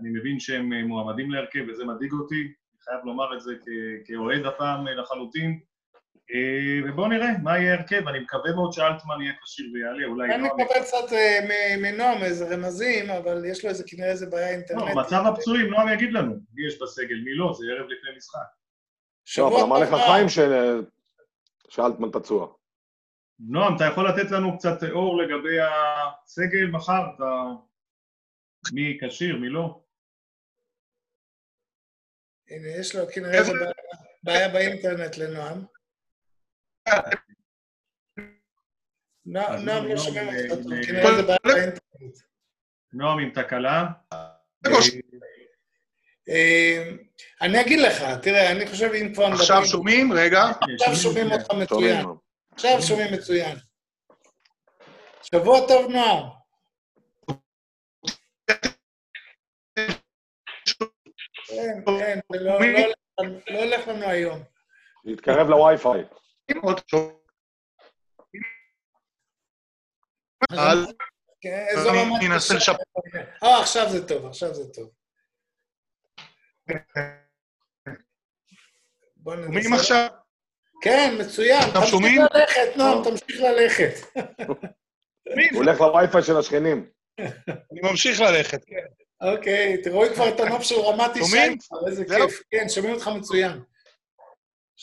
[0.00, 3.68] אני מבין שהם אה, מועמדים להרכב וזה מדאיג אותי, אני חייב לומר את זה כ-
[4.08, 5.60] כאוהד הפעם אה, לחלוטין.
[6.34, 10.42] אה, ובואו נראה מה יהיה ההרכב, אני מקווה מאוד שאלטמן יהיה כשיר ויעלה, אולי אני
[10.42, 10.60] נועם...
[10.60, 14.96] מקבל קצת אה, מנועם איזה רמזים, אבל יש לו איזה, כנראה איזה בעיה לא, אינטרנטית.
[14.96, 18.38] מצב הפצועים, נועם יגיד לנו מי יש בסגל, מי לא, זה ערב לפני משחק.
[18.38, 18.46] לא,
[19.24, 20.00] שבוע אבל אמר טוב, לך.
[20.06, 20.26] חיים
[21.68, 22.52] שאלטמן פצוע.
[23.40, 27.02] נועם, אתה יכול לתת לנו קצת אור לגבי הסגל מחר?
[27.16, 27.24] אתה...
[28.72, 29.80] מי כשיר, מי לא?
[32.50, 33.52] הנה, יש לו כנראה איזה
[34.22, 35.64] בעיה באינטרנט לנועם.
[39.26, 42.18] נועם נועם לא אה, אותך טוב, אה, כנראה איזה בעיה באינטרנט.
[42.92, 43.86] נועם עם תקלה.
[46.28, 46.90] אה,
[47.40, 50.12] אני אגיד לך, תראה, אני חושב אם כבר עכשיו שומעים?
[50.12, 50.42] רגע.
[50.44, 52.06] עכשיו שומעים אותך מצוין.
[52.52, 53.56] עכשיו שומעים מצוין.
[55.22, 56.22] שבוע טוב, נועם.
[61.48, 64.42] כן, כן, זה לא לא לא הולך לנו היום.
[65.04, 66.19] להתקרב לווי-פיי.
[66.62, 66.80] עוד
[71.40, 72.22] כן, אני רמת...
[72.32, 72.76] אנסה לשפר.
[73.42, 74.90] אה, עכשיו זה טוב, עכשיו זה טוב.
[79.24, 80.08] שומעים עכשיו?
[80.82, 81.62] כן, מצוין.
[81.62, 82.20] עכשיו שומעים?
[82.26, 83.94] תמשיך ללכת, נועם, תמשיך ללכת.
[85.50, 86.90] הוא הולך לווי-פיי של השכנים.
[87.18, 88.60] אני ממשיך ללכת.
[89.20, 92.04] אוקיי, תראו כבר את הנוף של רמת ישי, איזה.
[92.04, 92.42] כיף.
[92.50, 93.62] כן, שומעים אותך מצוין.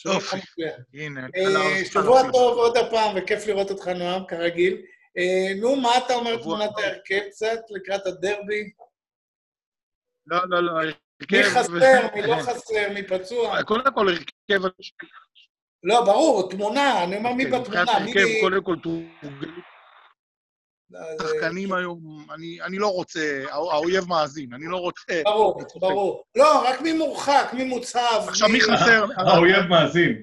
[0.06, 0.80] מצוין.
[0.94, 2.22] הנה, אה, שבוע.
[2.32, 4.82] טוב עוד הפעם, וכיף לראות אותך, נועם, כרגיל.
[5.18, 6.70] אה, נו, מה אתה אומר תמונת.
[6.78, 8.70] ההרכב קצת, לקראת הדרבי?
[10.26, 10.72] לא, לא, לא,
[11.32, 11.42] מי.
[11.44, 11.72] חסר,
[12.14, 13.62] מי לא חסר, מי פצוע?
[13.62, 14.64] קודם כל, הרכב...
[15.82, 18.40] לא, ברור, תמונה, אני אומר מי מבחינת בתמונה, מי...
[18.40, 19.77] קודם כל, תורגלו
[21.22, 25.20] שחקנים היום, אני אני לא רוצה, הא- האויב מאזין, אני לא רוצה...
[25.24, 25.62] ברור.
[25.80, 26.24] ברור.
[26.36, 28.24] לא, רק מי מורחק, מי מוצב.
[28.28, 29.06] עכשיו, מי חסר?
[29.16, 30.22] האויב מאזין.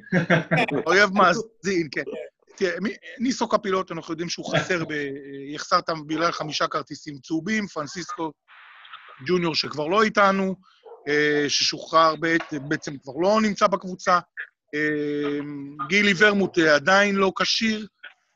[0.86, 2.03] האויב מאזין, כן.
[2.57, 2.72] תראה,
[3.20, 4.91] ניסו קפילוט, אנחנו יודעים שהוא חסר, ב...
[5.53, 8.32] יחסר אותם בגלל חמישה כרטיסים צהובים, פרנסיסקו
[9.28, 10.55] ג'וניור שכבר לא איתנו,
[11.07, 14.20] אה, ששוחרר, בעת- בעצם כבר לא נמצא בקבוצה,
[14.76, 15.39] אה,
[15.89, 17.88] גילי ורמוט אה, עדיין לא כשיר,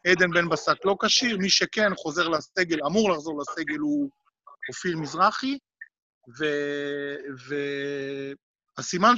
[0.07, 4.09] עדן בן בסט לא כשיר, מי שכן חוזר לסגל, אמור לחזור לסגל, הוא
[4.69, 5.57] אופיר מזרחי,
[6.39, 6.45] ו...
[7.47, 7.55] ו...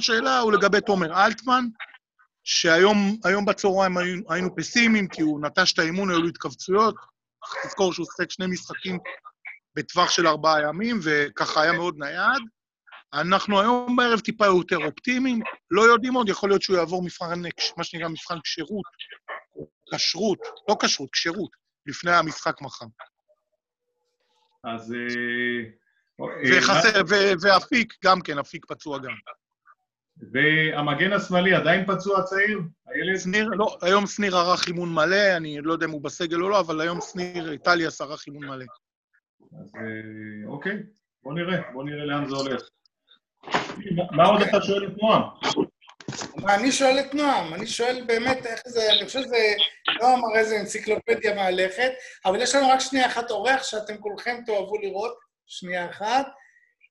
[0.00, 1.64] שאלה הוא לגבי תומר אלטמן,
[2.44, 6.94] שהיום היום בצהריים היינו, היינו פסימיים, כי הוא נטש את האימון, היו לו התכווצויות.
[7.44, 8.98] צריך לזכור שהוא שיחק שני משחקים
[9.76, 12.42] בטווח של ארבעה ימים, וככה היה מאוד נייד.
[13.14, 17.42] אנחנו היום בערב טיפה יותר אופטימיים, לא יודעים עוד, יכול להיות שהוא יעבור מבחן,
[17.76, 18.84] מה שנקרא מבחן כשירות,
[19.96, 20.38] כשרות,
[20.68, 21.50] לא כשרות, כשירות,
[21.86, 22.86] לפני המשחק מחר.
[24.64, 24.92] אז...
[24.92, 25.62] אה,
[26.20, 27.00] אה, וחסר,
[27.42, 29.12] ואפיק, גם כן, אפיק פצוע גם.
[30.32, 32.60] והמגן השמאלי עדיין פצוע צעיר?
[32.86, 33.18] הילד?
[33.18, 36.60] שניר, לא, היום שניר ערך אימון מלא, אני לא יודע אם הוא בסגל או לא,
[36.60, 38.64] אבל היום שניר, טליאס ערך אימון מלא.
[39.60, 40.82] אז אה, אוקיי,
[41.22, 42.62] בוא נראה, בוא נראה לאן זה הולך.
[43.96, 45.22] מה- מה עוד אתה שואל את נועם?
[46.48, 49.54] אני שואל את נועם, אני שואל באמת איך זה, אני חושב שזה,
[50.00, 51.92] נועם הרי זה אנציקלופדיה מהלכת,
[52.24, 56.26] אבל יש לנו רק שנייה אחת אורח שאתם כולכם תאהבו לראות, שנייה אחת.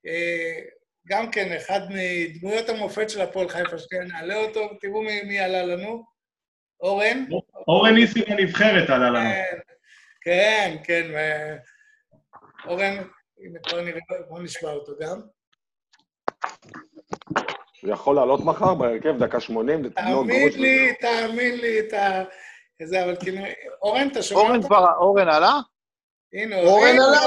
[0.08, 0.60] אה,
[1.08, 5.64] גם כן, אחד מדמויות המופת של הפועל חיפה, שנייה, נעלה אותו, תראו מי, מי עלה
[5.64, 6.04] לנו.
[6.82, 7.26] אורן?
[7.68, 9.30] אורן ניסים הנבחרת עלה לנו.
[10.22, 11.12] כן, כן, כן.
[11.14, 11.72] ו-
[12.70, 12.98] אורן,
[13.40, 15.22] הנה כבר נראה, בוא נשמע אותו גם.
[17.84, 22.24] הוא יכול לעלות מחר בהרכב, דקה 80, לתגנון תאמין לי, תאמין לי, אתה...
[22.84, 23.38] זה, אבל כאילו,
[23.82, 24.64] אורן, אתה שומע אורן?
[24.64, 25.60] כבר, אורן עלה?
[26.34, 27.20] הנה, אורן עלה,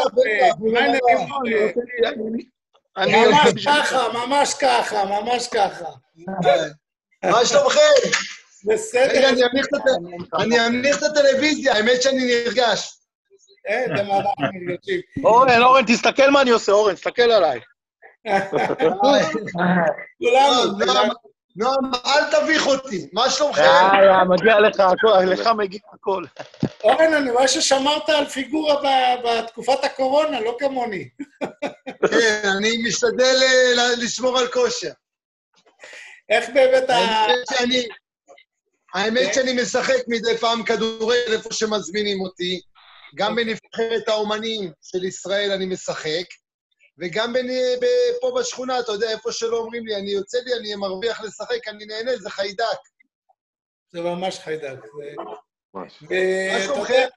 [2.96, 5.84] ממש ככה, ממש ככה, ממש ככה.
[7.24, 7.80] מה שלומכם?
[8.68, 12.98] רגע, בסדר, את הט- אני אנמיך את הטלוויזיה, האמת שאני נרגש.
[13.68, 13.84] אה.
[15.24, 17.60] אורן, אורן, תסתכל מה אני עושה, אורן, תסתכל עליי.
[19.00, 19.40] כולנו,
[20.18, 21.08] נועם, נועם,
[21.56, 23.62] נועם, אל תביך אותי, מה שלומכם?
[23.62, 26.24] יאללה, מגיע לך הכל, לך מגיע הכל.
[26.84, 31.08] אורן, אני רואה ששמרת על פיגורה ב- בתקופת הקורונה, לא כמוני.
[32.10, 34.90] כן, אני משתדל אה, ל- לשמור על כושר.
[36.30, 36.94] איך באמת ה...
[38.94, 42.60] האמת שאני משחק מדי פעם כדורגל איפה שמזמינים אותי.
[43.16, 46.24] גם בנבחרת האומנים של ישראל אני משחק,
[46.98, 50.74] וגם בנ- ב- פה בשכונה, אתה יודע, איפה שלא אומרים לי, אני יוצא לי, אני
[50.74, 52.64] מרוויח לשחק, אני נהנה, זה חיידק.
[53.92, 54.78] זה ממש חיידק.
[54.82, 55.14] זה-.
[56.10, 56.92] ו- מה אתה שלומכם?
[56.94, 57.08] יודע,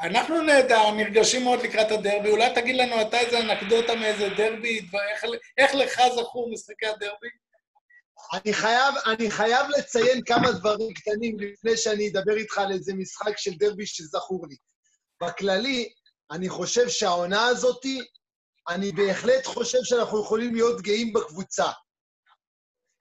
[0.00, 2.30] אנחנו נהדר, נרגשים מאוד לקראת הדרבי.
[2.30, 5.24] אולי תגיד לנו אתה איזה אנקדוטה מאיזה דרבי, דבר- איך-
[5.58, 7.28] איך לך זכור משחקי הדרבי?
[8.34, 13.38] אני חייב, אני חייב לציין כמה דברים קטנים לפני שאני אדבר איתך על איזה משחק
[13.38, 14.56] של דרבי שזכור לי.
[15.22, 15.92] בכללי,
[16.30, 18.00] אני חושב שהעונה הזאתי,
[18.68, 21.66] אני בהחלט חושב שאנחנו יכולים להיות גאים בקבוצה.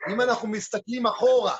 [0.10, 1.56] אם אנחנו מסתכלים אחורה,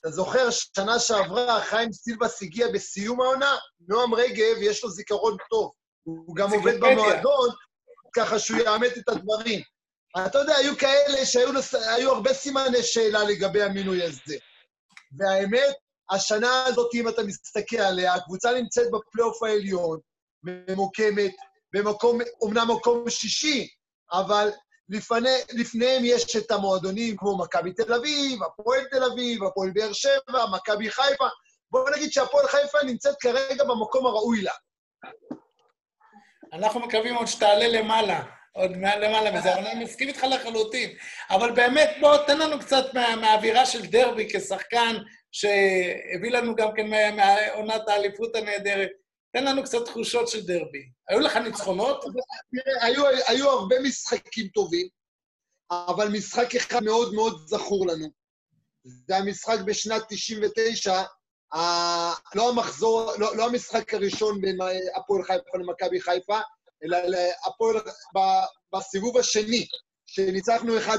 [0.00, 3.56] אתה זוכר, שנה שעברה חיים סילבס הגיע בסיום העונה,
[3.88, 5.72] נועם רגב, יש לו זיכרון טוב.
[6.02, 6.76] הוא גם עובד.
[6.80, 7.50] במועדון,
[8.16, 9.60] ככה שהוא יאמת את הדברים.
[10.26, 14.36] אתה יודע, היו כאלה שהיו לס- היו הרבה סימני שאלה לגבי המינוי הזה.
[15.18, 15.74] והאמת,
[16.10, 19.98] השנה הזאת, אם אתה מסתכל עליה, הקבוצה נמצאת בפלייאוף העליון,
[20.42, 21.32] ממוקמת,
[21.76, 23.68] במקום, אומנם מקום שישי,
[24.12, 24.50] אבל
[24.88, 30.46] לפני, לפניהם יש את המועדונים כמו מכבי תל אביב, הפועל תל אביב, הפועל באר שבע,
[30.52, 31.26] מכבי חיפה.
[31.70, 34.52] בואו נגיד שהפועל חיפה נמצאת כרגע במקום הראוי לה.
[36.52, 38.22] אנחנו מקווים עוד שתעלה למעלה,
[38.52, 40.90] עוד מעל למעלה מזה, אבל אני מסכים איתך לחלוטין.
[41.30, 44.96] אבל באמת, בוא, תן לנו קצת מה, מהאווירה של דרבי כשחקן
[45.32, 48.90] שהביא לנו גם כן מעונת האליפות הנהדרת.
[49.36, 50.88] תן לנו קצת תחושות של דרבי.
[51.08, 52.04] היו לך ניצחונות?
[52.80, 54.88] היו, היו הרבה משחקים טובים,
[55.70, 58.08] אבל משחק אחד מאוד מאוד זכור לנו.
[58.84, 61.02] זה המשחק בשנת 99,
[61.54, 61.58] ה...
[62.34, 64.58] לא המחזור, לא, לא המשחק הראשון בין
[64.96, 66.40] הפועל חיפה למכבי חיפה,
[66.84, 67.76] אלא להפועל,
[68.16, 69.66] ב- בסיבוב השני,
[70.06, 70.90] שניצחנו 1-0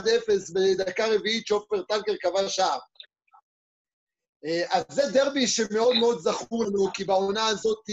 [0.55, 2.79] בדקה רביעית שעופר טנקר כבש שער.
[4.45, 7.83] אה, אז זה דרבי שמאוד מאוד זכור לנו, כי בעונה הזאת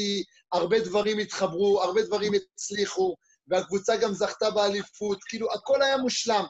[0.53, 3.17] הרבה דברים התחברו, הרבה דברים הצליחו,
[3.49, 6.45] והקבוצה גם זכתה באליפות, כאילו, הכל היה מושלם.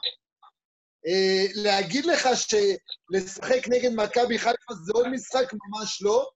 [1.07, 5.53] אה, להגיד לך שלשחק נגד מכבי חיפה זה עוד משחק?
[5.53, 6.29] ממש לא.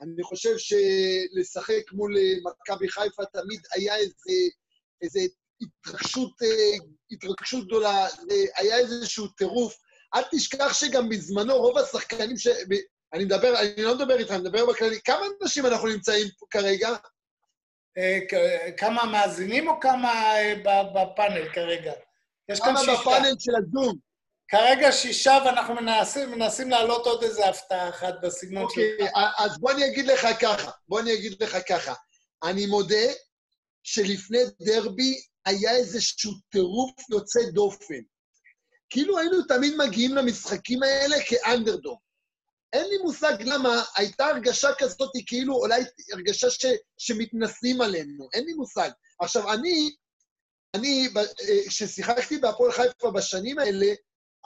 [0.00, 4.14] אני חושב שלשחק מול אה, מכבי חיפה תמיד היה איזה,
[5.02, 5.20] איזה
[5.60, 6.32] התרגשות,
[7.10, 8.06] התרגשות גדולה,
[8.56, 9.74] היה איזשהו טירוף.
[10.14, 12.46] אל תשכח שגם בזמנו רוב השחקנים ש...
[13.12, 15.00] אני מדבר, אני לא מדבר איתך, אני מדבר בכללי.
[15.04, 16.88] כמה אנשים אנחנו נמצאים פה כרגע?
[17.98, 18.18] אה,
[18.76, 20.54] כמה מאזינים או כמה אה,
[20.94, 21.92] בפאנל כרגע?
[22.48, 22.92] יש כאן כמה שישה.
[22.92, 23.98] בפאנל של הזום?
[24.48, 28.80] כרגע שישה, ואנחנו מנסים, מנסים להעלות עוד איזה הפתעה אחת בסגנון של...
[28.80, 31.94] אוקיי, אז בוא אני אגיד לך ככה, בוא אני אגיד לך ככה.
[32.44, 33.06] אני מודה
[33.82, 38.00] שלפני דרבי היה איזשהו טירוף יוצא דופן.
[38.90, 41.98] כאילו היינו תמיד מגיעים למשחקים האלה כאנדרדוג.
[42.72, 45.82] אין לי מושג למה, הייתה הרגשה כזאת, כאילו אולי
[46.12, 46.66] הרגשה ש,
[46.98, 48.90] שמתנשאים עלינו, אין לי מושג.
[49.20, 49.90] עכשיו, אני,
[50.74, 51.22] אני, אה,
[51.68, 53.86] כששיחקתי בהפועל חיפה בשנים האלה,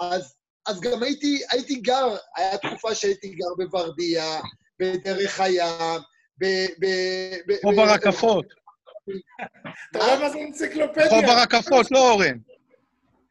[0.00, 0.34] אז,
[0.66, 4.40] אז גם הייתי, הייתי גר, היה תקופה שהייתי גר בוורדיה,
[4.78, 6.00] בדרך הים,
[6.38, 6.44] ב...
[6.80, 6.86] ב,
[7.46, 8.46] ב כמו ברקפות.
[9.90, 11.08] אתה רואה מה זה אנציקלופדיה?
[11.08, 12.38] כמו ברקפות, לא אורן.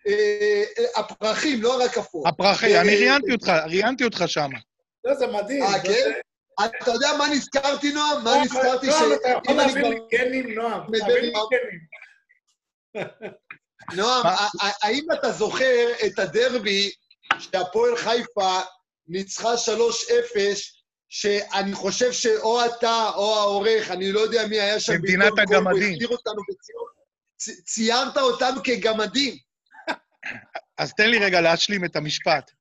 [0.07, 2.27] אה, אה, הפרחים, לא הרקפות.
[2.27, 4.49] הפרחי, אה, אני ראיינתי אותך, ראיינתי אותך שם.
[5.03, 5.63] לא, זה מדהים.
[5.63, 6.11] אה, כן?
[6.65, 8.23] אתה יודע מה נזכרתי, נועם?
[8.23, 8.89] מה נועם, נזכרתי ש...
[8.89, 10.81] נועם, אתה יכול להעביר לי גנים, נועם.
[13.95, 14.25] נועם,
[14.81, 16.91] האם אתה זוכר את הדרבי
[17.39, 18.59] שהפועל חיפה
[19.07, 19.57] ניצחה 3-0,
[21.09, 25.93] שאני חושב שאו אתה או העורך, אני לא יודע מי היה שם במדינת הגמדים.
[25.93, 26.87] הכתיר אותנו בציון.
[27.37, 29.37] צ- ציירת אותם כגמדים.
[30.81, 32.51] אז תן לי רגע להשלים את המשפט.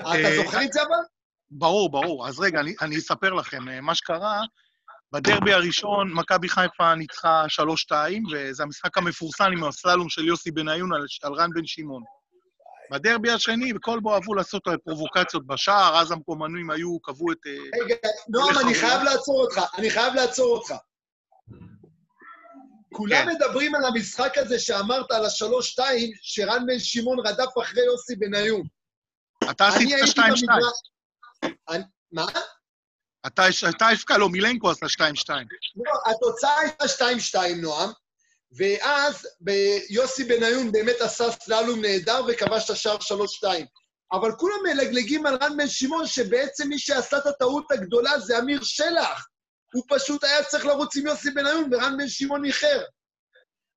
[0.00, 1.04] אתה אה, זוכר את זה אבל?
[1.50, 2.28] ברור, ברור.
[2.28, 3.68] אז רגע, אני, אני אספר לכם.
[3.68, 4.42] אה, מה שקרה,
[5.12, 7.44] בדרבי הראשון, מכבי חיפה ניצחה
[7.90, 7.94] 3-2,
[8.32, 12.02] וזה המשחק המפורסם עם הסללום של יוסי בניון על, על רן בן שמעון.
[12.90, 17.38] בדרבי השני, וכלבו אהבו לעשות פרובוקציות בשער, אז המקומנים היו, קבעו את...
[17.46, 17.94] אה, רגע,
[18.28, 20.74] נועם, אני חייב לעצור אותך, אני חייב לעצור אותך.
[22.94, 23.28] כולם כן.
[23.28, 28.62] מדברים על המשחק הזה שאמרת, על השלוש-שתיים, שרן בן שמעון רדף אחרי יוסי בניון.
[29.50, 30.30] אתה עשית את הייתי ה-2-2.
[30.30, 31.82] במגרש- אני-
[32.12, 32.26] מה?
[33.26, 33.44] אתה
[33.92, 35.30] הפקע, לא, מילנקו עשה 2-2.
[35.76, 37.90] לא, התוצאה הייתה 2-2, נועם,
[38.56, 43.46] ואז ב- יוסי בניון באמת עשה סללום נהדר וכבש את השער 3-2.
[44.12, 48.60] אבל כולם מלגלגים על רן בן שמעון, שבעצם מי שעשה את הטעות הגדולה זה אמיר
[48.62, 49.26] שלח.
[49.74, 52.82] הוא פשוט היה צריך לרוץ עם יוסי בניון, ורן בן שמעון איחר.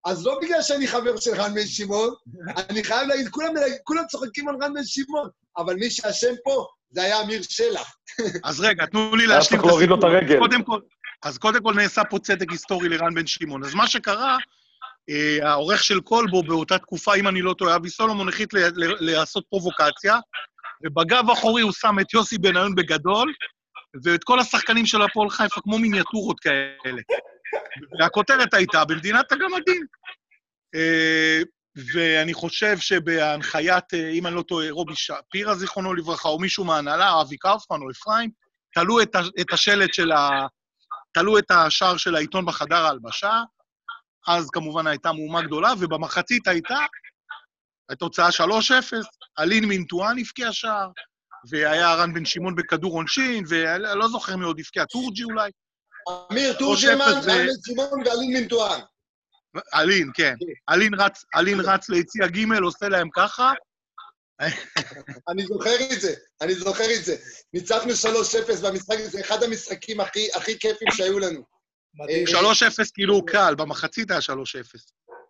[0.05, 2.13] אז לא בגלל שאני חבר של רן בן שמעון,
[2.69, 3.49] אני חייב להגיד, כולם,
[3.83, 7.95] כולם צוחקים על רן בן שמעון, אבל מי שאשם פה זה היה אמיר שלח.
[8.49, 9.61] אז רגע, תנו לי להשלים
[9.99, 10.39] את הרגל.
[10.39, 10.79] קודם כל,
[11.23, 13.63] אז קודם כל נעשה פה צדק היסטורי לרן בן שמעון.
[13.63, 14.37] אז מה שקרה,
[15.09, 19.11] אה, העורך של כלבו באותה תקופה, אם אני לא טועה, אבי סולומון החליט ל- ל-
[19.11, 20.19] לעשות פרובוקציה,
[20.85, 23.33] ובגב האחורי הוא שם את יוסי בניון בגדול,
[24.03, 27.01] ואת כל השחקנים של הפועל חיפה כמו מיניאטורות כאלה.
[27.99, 29.85] והכותרת הייתה, במדינת הגמדים.
[30.75, 31.41] אה,
[31.93, 37.21] ואני חושב שבהנחיית, אה, אם אני לא טועה, רובי שפירא, זיכרונו לברכה, או מישהו מההנהלה,
[37.21, 38.29] אבי קאופמן או אפרים,
[38.73, 40.29] תלו את, את השלט של ה...
[41.13, 43.41] תלו את השער של העיתון בחדר ההלבשה,
[44.27, 46.77] אז כמובן הייתה מהומה גדולה, ובמחצית הייתה
[47.89, 48.41] התוצאה 3-0,
[49.39, 50.89] אלין מינטואן הבקיע שער,
[51.49, 55.51] והיה רן בן שמעון בכדור עונשין, ואני לא זוכר מי עוד הבקיע, טורג'י אולי?
[56.31, 58.79] אמיר 3-0 תורג'מן, רן בן שמעון ואלין מנטואן.
[59.73, 60.33] אלין, כן.
[60.69, 63.53] אלין רץ, אלין רץ ליציע ג', עושה להם ככה,
[65.29, 67.15] אני זוכר את זה, אני זוכר את זה.
[67.53, 71.43] ניצחנו 3-0 במשחק הזה, אחד המשחקים הכי, הכי כיפים שהיו לנו.
[71.95, 72.27] מדהים.
[72.27, 74.23] 3-0 כאילו קל, במחצית היה 3-0.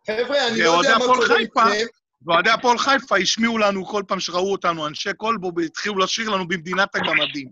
[0.08, 1.86] חבר'ה, אני לא יודע מה קורה איתכם.
[2.26, 6.96] ואוהדי הפועל חיפה השמיעו לנו כל פעם שראו אותנו, אנשי כלבו, והתחילו לשיר לנו במדינת
[6.96, 7.52] הגמדים.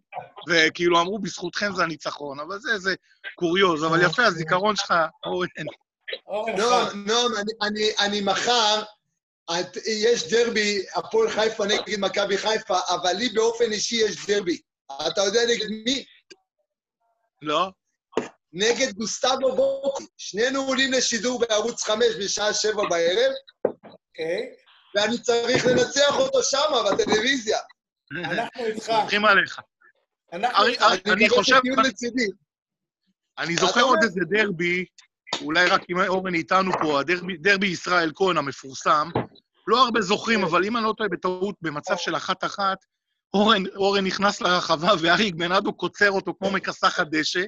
[0.49, 2.95] וכאילו אמרו, בזכותכם זה הניצחון, אבל זה איזה
[3.36, 4.93] קוריוז, אבל יפה, הזיכרון שלך,
[5.26, 5.47] אורן.
[6.28, 6.61] אורן חי.
[6.61, 8.84] נועם, נועם, אני, אני, אני מחר,
[9.86, 14.61] יש דרבי, הפועל חיפה נגד מכבי חיפה, אבל לי באופן אישי יש דרבי.
[15.07, 16.05] אתה יודע נגד מי?
[17.41, 17.70] לא?
[18.53, 20.05] נגד גוסטבו בוקי.
[20.18, 23.32] שנינו עולים לשידור בערוץ 5 בשעה 7 בערב,
[24.20, 24.49] אוקיי?
[24.95, 27.57] ואני צריך לנצח אותו שמה, בטלוויזיה.
[28.11, 28.84] אנחנו איתך.
[28.84, 29.59] סומכים עליך.
[30.34, 31.59] אני חושב-.
[33.38, 33.99] אני זוכר עוד?
[34.03, 34.86] איזה דרבי,
[35.41, 39.09] אולי רק אם אורן איתנו פה, הדרבי דרבי ישראל כהן המפורסם,
[39.68, 42.78] לא הרבה זוכרים, אבל אם אני לא טועה בטעות, במצב של אחת-אחת,
[43.34, 47.43] אורן, אורן נכנס לרחבה ואריק בנאדו קוצר אותו כמו מכסחת דשא.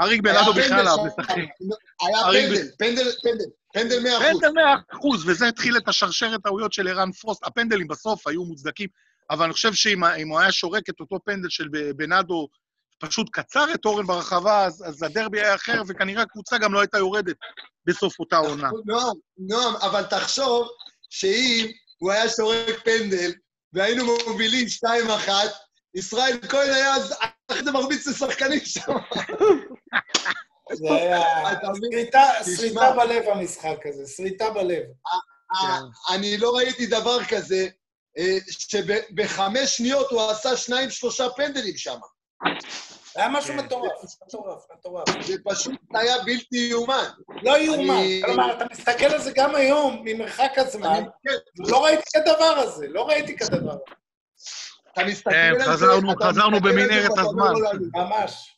[0.00, 0.88] אריק פנדל בכלל.
[0.88, 1.34] אהב לשחק.
[2.00, 4.22] היה פנדל, פנדל, פנדל, פנדל 100%.
[4.22, 7.46] פנדל 100 אחוז, וזה התחיל את השרשרת טעויות של ערן פרוסט.
[7.46, 8.88] הפנדלים בסוף היו מוצדקים,
[9.30, 12.48] אבל אני חושב שאם אם הוא היה שורק את אותו פנדל של בנאדו,
[12.98, 16.98] פשוט קצר את אורן ברחבה, אז, אז הדרבי היה אחר, וכנראה הקבוצה גם לא הייתה
[16.98, 17.36] יורדת
[17.86, 18.70] בסוף אותה עונה.
[18.86, 20.68] נועם, נועם, אבל תחשוב
[21.10, 21.66] שאם
[21.98, 23.32] הוא היה שורק פנדל
[23.72, 24.66] והיינו מובילים
[25.28, 25.30] 2-1,
[25.94, 27.14] ישראל כהן היה אז
[27.50, 28.92] אחרי זה מרביץ לשחקנים שם.
[30.72, 32.06] זה היה אתה מבין?
[32.56, 34.82] שריטה- בלב המשחק הזה, שריטה בלב.
[35.54, 35.78] אה,
[36.14, 37.68] אני לא ראיתי דבר כזה,
[38.18, 41.98] אה, שבחמש שניות הוא עשה שניים, שלושה פנדלים שם.
[43.16, 43.60] היה משהו כן.
[43.64, 43.92] מטורף,
[44.26, 45.04] מטורף, מטורף.
[45.26, 47.04] זה פשוט היה בלתי יאומן.
[47.42, 48.02] לא יאומן.
[48.24, 51.34] כלומר, אתה מסתכל על זה גם היום, ממרחק הזמן, כן,
[51.68, 53.94] לא ראיתי כדבר הזה, לא ראיתי כדבר הזה.
[54.92, 57.52] אתה מסתכל כן, על זה, חזרנו- אתה חזרנו מסתכל על זה במנהרת אומר, הזמן.
[57.52, 57.90] לא להאמין.
[57.94, 58.57] ממש.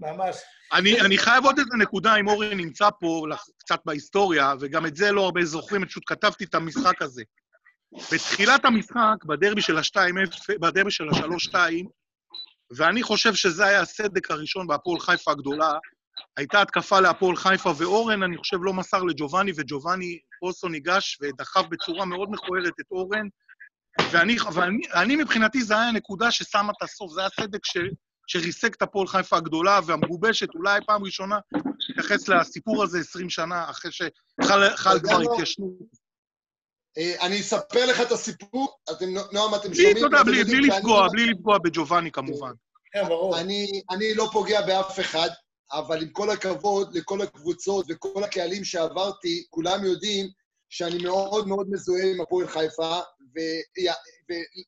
[0.00, 0.36] ממש.
[0.72, 3.26] אני, אני חייב עוד איזה נקודה, אם אורן נמצא פה
[3.58, 7.22] קצת בהיסטוריה, וגם את זה לא הרבה זוכרים, פשוט כתבתי את המשחק הזה.
[8.12, 11.54] בתחילת המשחק, בדרבי של ה-2-0, בדרבי של ה-3-2,
[12.76, 15.72] ואני חושב שזה היה הסדק הראשון בהפועל חיפה הגדולה,
[16.36, 22.04] הייתה התקפה להפועל חיפה, ואורן, אני חושב, לא מסר לג'ובאני, וג'ובאני אוסו ניגש ודחף בצורה
[22.04, 23.26] מאוד מכוערת את אורן,
[24.10, 27.76] ואני, ואני אני, מבחינתי, זו הייתה הנקודה ששמה את הסוף, זה היה הסדק ש,
[28.30, 31.38] שריסק את הפועל חיפה הגדולה והמגובשת, אולי פעם ראשונה,
[31.88, 34.08] להתייחס לסיפור הזה 20 שנה, אחרי שחל
[35.02, 35.32] כבר מה?
[35.32, 35.70] התיישנות.
[36.98, 40.10] אה, אני אספר לך את הסיפור, אתם, נועם, אתם בלי, שומעים?
[40.24, 42.52] בלי, יודעים בלי שאני- לפגוע, בלי לפגוע בג'ובאני כמובן.
[42.92, 43.38] כן, ברור.
[43.90, 45.28] אני לא פוגע באף אחד,
[45.72, 50.26] אבל עם כל הכבוד לכל הקבוצות וכל הקהלים שעברתי, כולם יודעים
[50.68, 52.98] שאני מאוד מאוד מזוהה עם הפועל חיפה,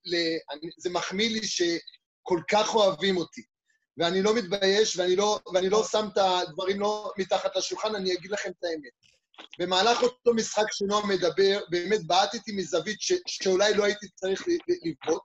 [0.08, 3.51] וזה מחמיא לי שכל כך אוהבים אותי.
[3.98, 8.30] ואני לא מתבייש, ואני לא, ואני לא שם את הדברים לא מתחת לשולחן, אני אגיד
[8.30, 9.12] לכם את האמת.
[9.58, 14.44] במהלך אותו משחק שנועם מדבר, באמת בעטתי מזווית ש, שאולי לא הייתי צריך
[14.84, 15.22] לבעוט,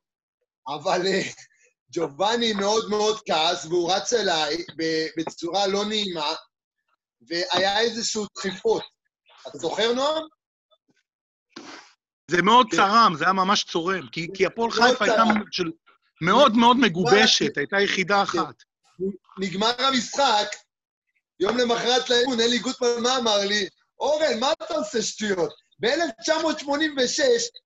[0.67, 1.21] אבל אה,
[1.91, 4.65] ג'ובאני מאוד מאוד כעס, והוא רץ אליי
[5.17, 6.33] בצורה לא נעימה,
[7.27, 8.83] והיה איזשהו דחיפות.
[9.47, 10.23] אתה זוכר, נועם?
[12.31, 15.23] זה מאוד צרם, זה היה ממש צורם, כי, כי הפועל חיפה הייתה.
[15.51, 15.71] של,
[16.21, 18.55] מאוד מאוד מגובשת, הייתה יחידה אחת.
[19.39, 20.47] נגמר המשחק,
[21.39, 23.67] יום למחרת לאימון, אלי גוטמן, מה אמר לי?
[23.99, 25.53] אורן, מה אתה עושה שטויות?
[25.79, 27.23] ב-1986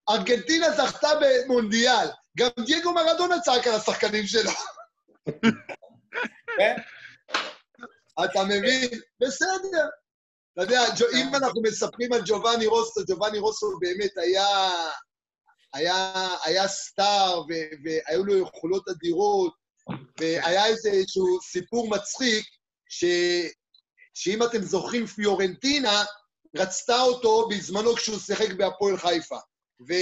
[0.09, 2.07] ארגנטינה זכתה במונדיאל.
[2.37, 4.51] גם דייגו מרדונה צעק על השחקנים שלו.
[6.57, 6.75] כן?
[8.25, 8.89] אתה מבין?
[9.21, 9.87] בסדר.
[10.53, 10.81] אתה יודע,
[11.15, 14.71] אם אנחנו מספרים על ג'ובאני רוסו, ג'ובאני רוסו באמת היה,
[15.73, 17.43] היה, היה סטאר,
[17.83, 19.53] והיו לו יכולות אדירות,
[20.19, 22.45] והיה איזשהו סיפור מצחיק,
[22.89, 23.05] ש,
[24.13, 26.03] שאם אתם זוכרים, פיורנטינה
[26.55, 29.37] רצתה אותו בזמנו כשהוא שיחק בהפועל חיפה.
[29.89, 29.93] ו...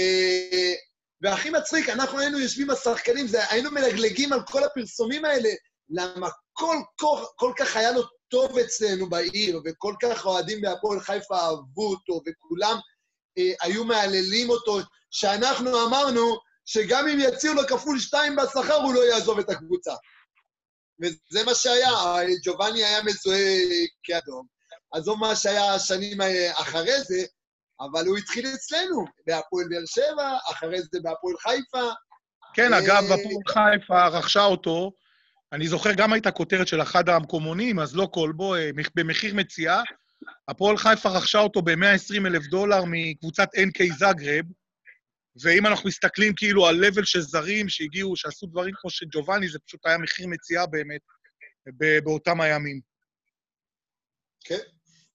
[1.22, 5.48] והכי מצחיק, אנחנו היינו יושבים השחקנים, זה, היינו מלגלגים על כל הפרסומים האלה,
[5.90, 11.36] למה כל, כל, כל כך היה לו טוב אצלנו בעיר, וכל כך אוהדים בהפועל חיפה
[11.38, 12.76] אהבו אותו, וכולם
[13.38, 19.00] אה, היו מהללים אותו, שאנחנו אמרנו שגם אם יציעו לו כפול שתיים בשכר, הוא לא
[19.00, 19.92] יעזוב את הקבוצה.
[21.02, 21.90] וזה מה שהיה,
[22.44, 23.56] ג'ובאני היה מזוהה
[24.02, 24.46] כאדום.
[24.92, 27.24] עזוב מה שהיה השנים אה, אחרי זה,
[27.80, 31.90] אבל הוא התחיל אצלנו, בהפועל באר שבע, אחרי זה בהפועל חיפה.
[32.54, 33.44] כן, אה, אגב, הפועל
[33.78, 34.92] חיפה רכשה אותו,
[35.52, 39.82] אני זוכר, גם הייתה כותרת של אחד המקומונים, אז לא כלבו, אה, מח- במחיר מציאה.
[40.48, 44.44] הפועל חיפה רכשה אותו ב-120 אלף דולר מקבוצת NK זאגרב,
[45.42, 49.86] ואם אנחנו מסתכלים כאילו על לבל של זרים שהגיעו, שעשו דברים כמו שג'ובאני, זה פשוט
[49.86, 51.00] היה מחיר מציאה באמת
[51.78, 52.80] ב- באותם הימים.
[54.44, 54.58] כן.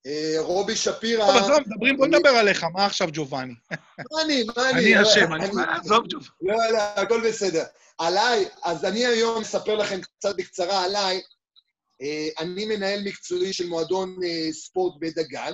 [0.05, 1.25] אה, רובי שפירא...
[1.25, 3.53] טוב, עזוב, מדברים, בוא נדבר עליך, מה עכשיו ג'ובאני?
[3.71, 4.95] מה אני, מה אני?
[4.95, 5.45] אני אשם, אני...
[5.81, 6.29] עזוב ג'ובאני.
[6.41, 7.63] לא, לא, הכל בסדר.
[7.97, 11.21] עליי, אז אני היום אספר לכם קצת בקצרה עליי.
[12.01, 15.53] אה, אני מנהל מקצועי של מועדון אה, ספורט בדגן.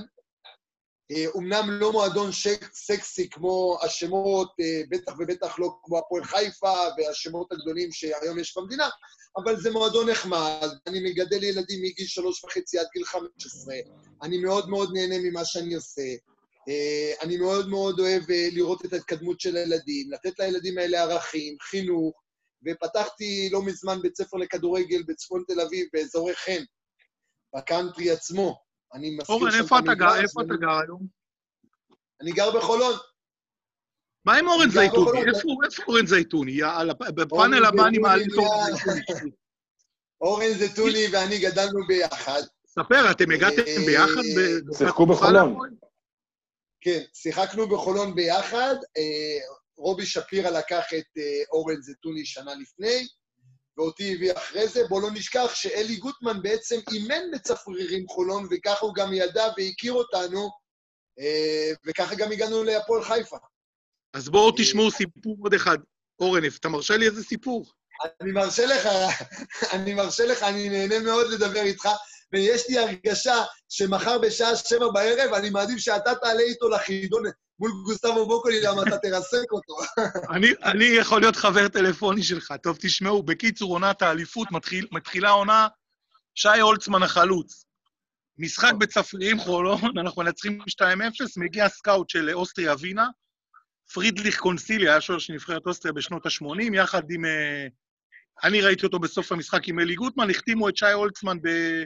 [1.12, 2.30] אה, אומנם לא מועדון
[2.74, 8.90] סקסי כמו השמות, אה, בטח ובטח לא כמו הפועל חיפה והשמות הגדולים שהיום יש במדינה,
[9.38, 13.76] אבל זה מועדון נחמד, אני מגדל ילדים מגיל שלוש וחצי עד גיל חמש עשרה,
[14.24, 16.02] אני מאוד מאוד נהנה ממה שאני עושה.
[16.70, 21.58] אה, אני מאוד מאוד אוהב אה, לראות את ההתקדמות של הילדים, לתת לילדים האלה ערכים,
[21.62, 22.24] חינוך,
[22.68, 26.64] ופתחתי לא מזמן בית ספר לכדורגל בצפון תל אביב, באזורי חן,
[27.56, 28.71] בקאנטרי עצמו.
[28.94, 30.16] אני מזכיר אורן, איפה את אתה גר?
[30.22, 31.08] איפה אתה גר היום?
[32.22, 32.94] אני גר בחולון.
[34.26, 35.20] מה עם אורן זייתוני?
[35.20, 36.60] איפה איפה אורן זייתוני?
[37.16, 39.32] בפאנל הבא אני זייתוני מעלה את אורן זייתוני.
[40.22, 42.42] אורן זטוני ואני גדלנו ביחד.
[42.68, 44.22] ספר, אתם הגעתם אה, ביחד?
[44.38, 45.58] ב- שיחקו בחולון.
[46.82, 48.76] כן, שיחקנו בחולון ביחד.
[48.98, 49.40] אה,
[49.78, 53.08] רובי שפירא לקח את אה, אורן זטוני שנה לפני,
[53.82, 54.88] ואותי הביא אחרי זה.
[54.90, 60.50] בואו לא נשכח שאלי גוטמן בעצם אימן בצפרירים חולון, וככה הוא גם ידע והכיר אותנו,
[61.20, 63.38] אה, וככה גם הגענו להפועל חיפה.
[64.14, 65.78] אז בואו תשמעו סיפור עוד אחד.
[66.20, 67.66] אורן, אתה מרשה לי איזה סיפור?
[68.22, 68.90] אני מרשה לך,
[69.76, 71.90] אני מרשה לך, אני נהנה מאוד לדבר איתך,
[72.34, 77.24] ויש לי הרגשה שמחר בשעה שבע בערב, אני מעדיף שאתה תעלה איתו לחידון
[77.62, 79.78] מול גוסטבו בוקולי, למה אתה תרסק אותו.
[80.36, 82.54] אני, אני יכול להיות חבר טלפוני שלך.
[82.64, 85.68] טוב, תשמעו, בקיצור, עונת האליפות, מתחיל, מתחילה עונה,
[86.36, 87.66] שי הולצמן החלוץ.
[88.38, 90.84] משחק בצפרירים חולון, אנחנו מנצחים 2-0,
[91.38, 93.08] מגיע סקאוט של אוסטריה ווינה,
[93.94, 97.26] פרידל קונסיליה, היה שוער של נבחרת אוסטריה בשנות ה-80, יחד עם...
[97.26, 97.68] אה,
[98.44, 101.84] אני ראיתי אותו בסוף המשחק עם אלי גוטמן, החתימו את שי הולצמן ב-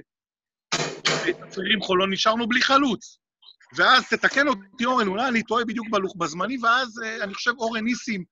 [1.27, 3.24] בצפרירים חולון, נשארנו בלי חלוץ.
[3.73, 7.83] ואז תתקן אותי, אורן, אולי אני טועה בדיוק בלוח בזמני, ואז אה, אני חושב אורן
[7.83, 8.23] ניסים,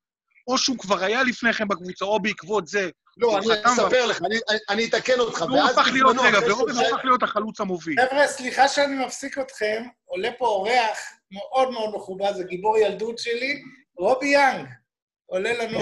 [0.48, 4.22] או שהוא כבר היה לפני כן בקבוצה, או בעקבות זה, לא, הוא אני אספר לך,
[4.70, 5.42] אני- אתקן אותך.
[5.42, 7.96] והוא ואז הפך להיות, רגע, ואורן הפך להיות החלוץ המוביל.
[8.10, 10.98] חבר'ה, סליחה שאני מפסיק אתכם, עולה פה אורח
[11.32, 13.62] מאוד מאוד מכובד, זה גיבור ילדות שלי,
[13.98, 14.68] רובי יאנג.
[15.26, 15.80] עולה לנו.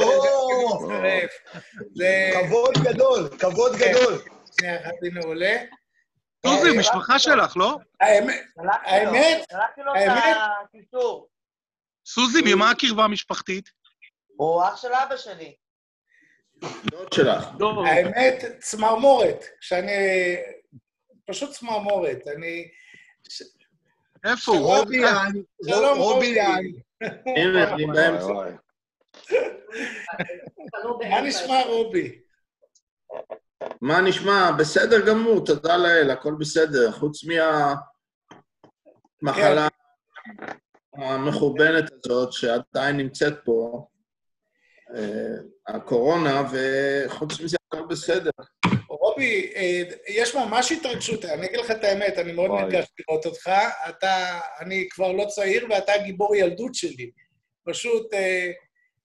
[2.34, 4.22] כבוד גדול, כבוד גדול.
[4.60, 5.58] שנייה אחת, הנה עולה.
[6.46, 7.78] סוזי, אה, משפחה שלך, לא?
[8.02, 11.28] האמת, האמת, שלחתי לו האמת- את הקישור.
[12.06, 13.70] סוזי, ממה הקרבה המשפחתית?
[14.36, 15.56] הוא אח של אבא שלי.
[16.86, 17.48] דוד שלך.
[17.88, 19.46] האמת, צמרמורת.
[19.60, 19.92] כשאני...
[21.26, 22.28] פשוט צמרמורת.
[22.38, 22.68] אני...
[24.26, 24.60] איפה הוא?
[24.78, 25.32] רובי יען,
[25.66, 26.26] שלום, רובי.
[26.28, 26.72] יען.
[27.38, 28.26] הנה, אני באמצע.
[28.26, 28.52] וואי.
[31.10, 32.20] מה נשמע, רובי?
[33.82, 34.52] מה נשמע?
[34.52, 36.92] בסדר גמור, תודה לאל, הכל בסדר.
[36.92, 37.76] חוץ מה...
[39.22, 39.68] המחלה
[40.98, 43.88] המחורבנת הזאת שעדיין נמצאת פה,
[44.96, 45.36] אה,
[45.68, 48.30] הקורונה, וחוץ מזה הכל בסדר.
[48.88, 52.52] רובי, אה, יש ממש התרגשות, אני אגיד לך את האמת, אני מאוד.
[52.52, 53.52] נרגש לראות אותך.
[53.90, 57.12] אתה, אני כבר לא צעיר ואתה גיבור ילדות שלי.
[57.64, 58.52] פשוט, אה,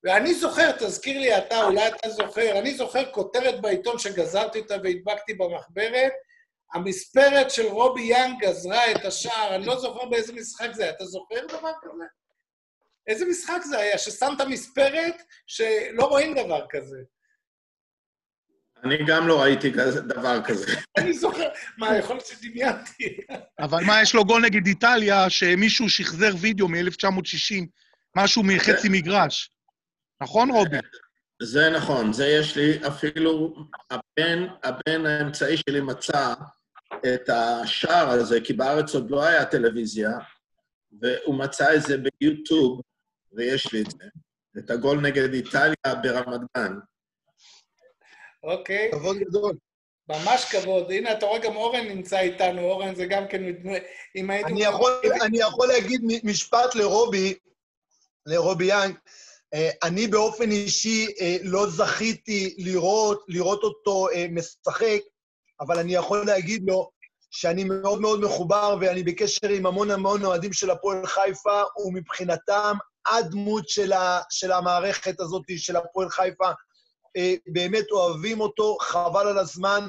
[0.07, 5.35] ואני זוכר, תזכיר לי אתה, אולי אתה זוכר, אני זוכר כותרת בעיתון שגזרתי אותה והדבקתי
[5.35, 6.13] במחברת,
[6.75, 10.93] המספרת של רובי יאנג גזרה את השער, אני לא זוכר באיזה משחק זה היה.
[10.93, 12.05] אתה זוכר דבר כזה?
[13.07, 13.99] איזה משחק זה היה?
[13.99, 15.15] ששמת מספרת
[15.47, 16.97] שלא רואים דבר כזה.
[18.85, 20.67] אני גם לא ראיתי כזה- דבר כזה.
[20.99, 21.49] אני זוכר,
[21.79, 23.17] מה, יכול להיות שדמיינתי.
[23.59, 27.65] אבל מה, יש לו גול נגד איטליה, שמישהו שחזר וידאו מ-1960,
[28.17, 29.51] משהו מחצי מגרש.
[30.23, 30.77] נכון, רובי?
[31.43, 33.55] זה נכון, זה יש לי, אפילו
[33.91, 36.35] הבן, הבן האמצעי שלי מצא
[37.15, 40.11] את השער הזה, כי בארץ עוד לא היה טלוויזיה,
[41.01, 42.81] והוא מצא את זה ביוטיוב,
[43.33, 44.05] ויש לי את זה,
[44.59, 46.73] את הגול נגד איטליה ברמת גן.
[48.43, 49.57] אוקיי, כבוד גדול.
[50.09, 50.91] ממש כבוד.
[50.91, 52.61] הנה, אתה רואה, גם אורן נמצא איתנו.
[52.61, 53.43] אורן זה גם כן,
[54.17, 54.49] אם היינו...
[54.49, 54.93] אני יכול,
[55.23, 57.35] אני יכול להגיד מ- משפט לרובי,
[58.27, 58.97] לרובי יאנג.
[59.55, 65.01] אה, אני באופן אישי אה, לא זכיתי לראות, לראות אותו אה, משחק,
[65.61, 66.91] אבל אני יכול להגיד לו
[67.31, 72.77] שאני מאוד מאוד מחובר ואני בקשר עם המון המון אוהדים של הפועל חיפה, ומבחינתם
[73.07, 76.51] הדמות של, ה, של המערכת הזאת, של הפועל חיפה,
[77.47, 79.89] באמת אוהבים אותו, חבל על הזמן,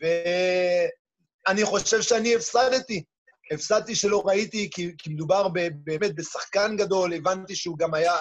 [0.00, 3.04] ואני חושב שאני הפסדתי.
[3.52, 8.14] הפסדתי שלא ראיתי, כי, כי מדובר ב, באמת בשחקן גדול, הבנתי שהוא גם היה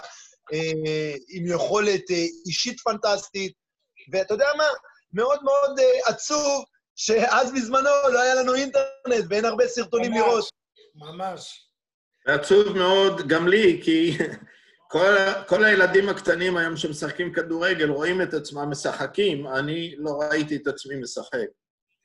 [1.30, 3.54] עם יכולת אה, אישית פנטסטית,
[4.12, 4.64] ואתה יודע מה?
[5.14, 6.64] מאוד מאוד אה, עצוב
[6.96, 10.46] שאז בזמנו לא היה לנו אינטרנט ואין הרבה סרטונים ממש, לראות.
[10.96, 11.70] ממש.
[12.28, 14.18] ועצוב מאוד גם לי, כי
[14.92, 15.16] כל,
[15.48, 20.96] כל הילדים הקטנים היום שמשחקים כדורגל רואים את עצמם משחקים, אני לא ראיתי את עצמי
[20.96, 21.48] משחק.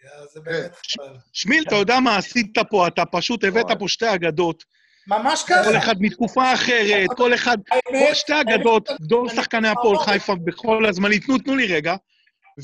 [0.04, 1.16] יא, זה באמת חבל.
[1.32, 2.86] שמיל, אתה יודע מה עשית פה?
[2.86, 4.64] אתה פשוט הבאת פה שתי אגדות.
[5.06, 5.78] ממש כל ככה.
[5.78, 7.58] אחד מתקופה אחרת, כל אחד...
[7.70, 11.18] האמת, שתי אגדות, דור שחקני הפועל חיפה בכל הזמנים.
[11.18, 11.94] תנו, תנו לי רגע.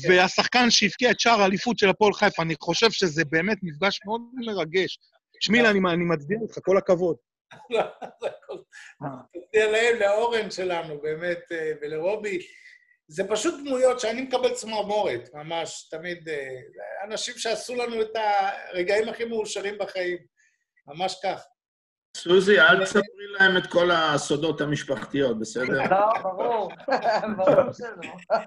[0.07, 4.99] והשחקן שהבקיע את שער האליפות של הפועל חיפה, אני חושב שזה באמת מפגש מאוד מרגש.
[5.41, 7.15] שמיל, אני מצדיע לך, כל הכבוד.
[7.69, 7.81] לא.
[9.33, 12.39] תודה להם, לאורן שלנו, באמת, אה, ולרובי.
[13.07, 16.29] זה פשוט דמויות שאני מקבל צמרמורת, ממש, תמיד.
[16.29, 16.59] אה,
[17.03, 20.17] אנשים שעשו לנו את הרגעים הכי מאושרים בחיים.
[20.87, 21.43] ממש כך.
[22.17, 25.81] סוזי, אל תספרי להם את כל הסודות המשפחתיות, בסדר?
[25.91, 26.71] לא, ברור,
[27.37, 28.37] ברור שלא.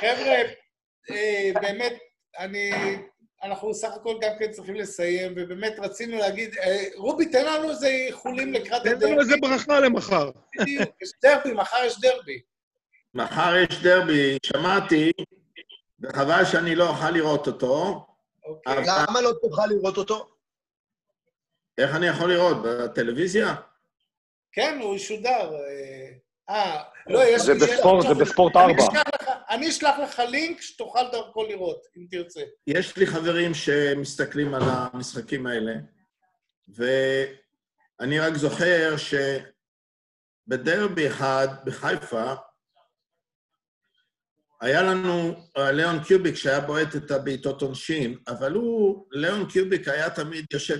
[0.00, 0.42] חבר'ה,
[1.10, 1.98] אה, באמת,
[2.38, 2.70] אני...
[3.42, 7.86] אנחנו סך הכל גם כן צריכים לסיים, ובאמת רצינו להגיד, אה, רובי, תן לנו איזה
[7.86, 10.30] איחולים לקראת תן לנו איזה ברכה למחר.
[10.60, 12.40] בדיוק, יש דרבי, מחר יש דרבי.
[13.14, 15.12] מחר יש דרבי, שמעתי,
[16.00, 18.06] וחבל שאני לא אוכל לראות אותו,
[18.44, 18.84] אוקיי.
[18.86, 20.39] למה לא תוכל לראות אותו?
[21.80, 22.56] איך אני יכול לראות?
[22.64, 23.54] בטלוויזיה?
[24.52, 25.52] כן, הוא ישודר.
[25.54, 26.10] אה,
[26.50, 27.42] אה, לא, יש...
[27.42, 28.82] זה בספורט, זה בספורט אני 4.
[28.84, 32.40] אשלח לך- אני אשלח לך לינק שתוכל דרכו לראות, אם תרצה.
[32.66, 35.72] יש לי חברים שמסתכלים על המשחקים האלה,
[36.68, 38.94] ואני רק זוכר
[40.46, 42.32] שבדרבי אחד בחיפה,
[44.60, 50.10] היה לנו אה, ליאון קיוביק שהיה בועט את הבעיטות עונשין, אבל הוא, ליאון קיוביק היה
[50.10, 50.78] תמיד יושב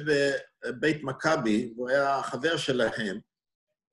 [0.64, 3.20] בבית מכבי, הוא היה חבר שלהם,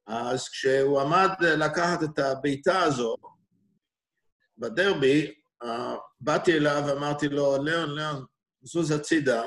[0.07, 3.15] אז כשהוא עמד לקחת את הבעיטה הזו
[4.57, 8.25] בדרבי, אה, באתי אליו ואמרתי לו, ליאון, ליאון,
[8.61, 9.43] זוז הצידה.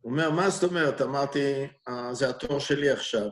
[0.00, 1.00] הוא אומר, מה זאת אומרת?
[1.00, 3.28] אמרתי, "אה, זה התור שלי עכשיו.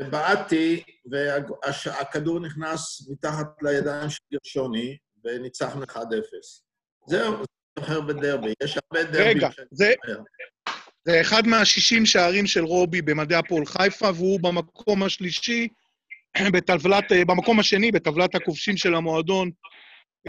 [0.00, 6.62] ובעטתי, והכדור נכנס מתחת לידיים של גרשוני, וניצחנו 1-0.
[7.06, 7.44] זהו, זה
[7.78, 8.52] זוכר בדרבי.
[8.62, 9.26] יש הרבה דרבים.
[9.36, 9.94] רגע, שאני זה-.
[11.10, 15.68] זה אחד מה-60 שערים של רובי במדעי הפועל חיפה, והוא במקום השלישי,
[16.54, 19.50] בטבלת, אה, במקום השני בטבלת הכובשים של המועדון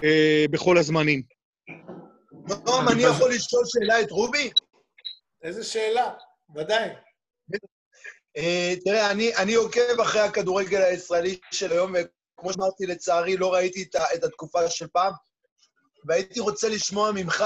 [0.04, 1.22] אה, בכל הזמנים.
[2.66, 4.50] נועם, אני יכול לשאול שאלה את רובי?
[5.44, 6.12] איזה שאלה,
[6.56, 6.90] ודאי.
[8.38, 13.86] אה, תראה, אני, אני עוקב אחרי הכדורגל הישראלי של היום, וכמו שאמרתי, לצערי לא ראיתי
[14.16, 15.14] את התקופה של פעם,
[16.06, 17.44] והייתי רוצה לשמוע ממך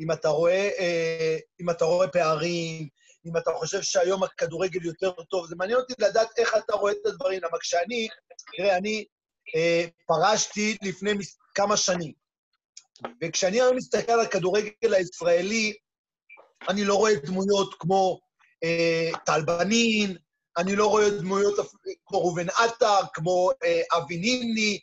[0.00, 2.88] אם אתה רואה, אה, אם אתה רואה פערים,
[3.26, 5.46] אם אתה חושב שהיום הכדורגל יותר טוב.
[5.46, 8.08] זה מעניין אותי לדעת איך אתה רואה את הדברים, למה כשאני,
[8.56, 9.04] תראה, אני
[9.56, 12.12] אה, פרשתי לפני מס- כמה שנים,
[13.22, 15.72] וכשאני היום מסתכל על הכדורגל הישראלי,
[16.68, 18.20] אני לא רואה דמויות כמו
[18.64, 20.16] אה, טל בנין,
[20.56, 21.54] אני לא רואה דמויות
[22.06, 24.78] כמו ראובן עטר, כמו אה, אבי נימני,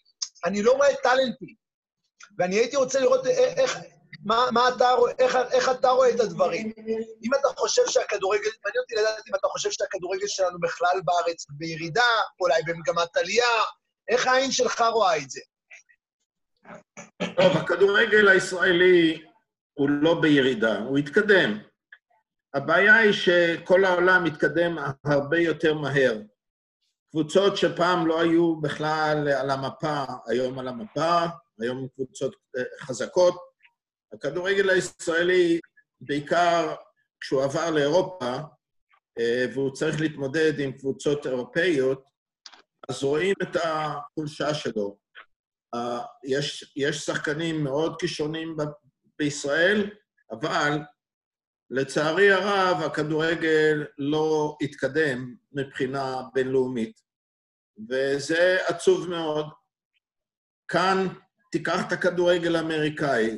[0.46, 1.56] אני לא רואה טאלנטים.
[2.38, 3.78] ואני הייתי רוצה לראות איך,
[4.26, 6.72] מה, מה אתה, רואה- איך, איך אתה רואה את הדברים.
[7.24, 12.02] אם אתה חושב שהכדורגל, מעניין אותי לדעת אם אתה חושב שהכדורגל שלנו בכלל בארץ בירידה,
[12.40, 13.46] אולי במגמת עלייה,
[14.10, 15.42] איך העין שלך רואה את זה?
[17.36, 19.22] טוב, הכדורגל הישראלי
[19.74, 21.60] הוא לא בירידה, הוא התקדם.
[22.54, 26.18] הבעיה היא שכל העולם מתקדם הרבה יותר מהר.
[27.12, 31.20] קבוצות שפעם לא היו בכלל על המפה, היום על המפה,
[31.62, 33.49] היום קבוצות אה, חזקות.
[34.14, 35.60] הכדורגל הישראלי,
[36.02, 36.76] בעיקר
[37.22, 38.38] כשהוא עבר לאירופה,
[39.20, 42.10] אה, והוא צריך להתמודד עם קבוצות אירופאיות,
[42.90, 44.98] אז רואים את החולשה שלו.
[45.76, 45.80] Uh,
[46.24, 48.56] יש, יש שחקנים מאוד כישרונים
[49.20, 49.90] בישראל,
[50.32, 50.80] אבל
[51.70, 57.02] לצערי הרב הכדורגל לא התקדם מבחינה בינלאומית,
[57.90, 59.46] וזה עצוב מאוד.
[60.68, 61.08] כאן
[61.52, 63.38] תיקח את הכדורגל האמריקאי.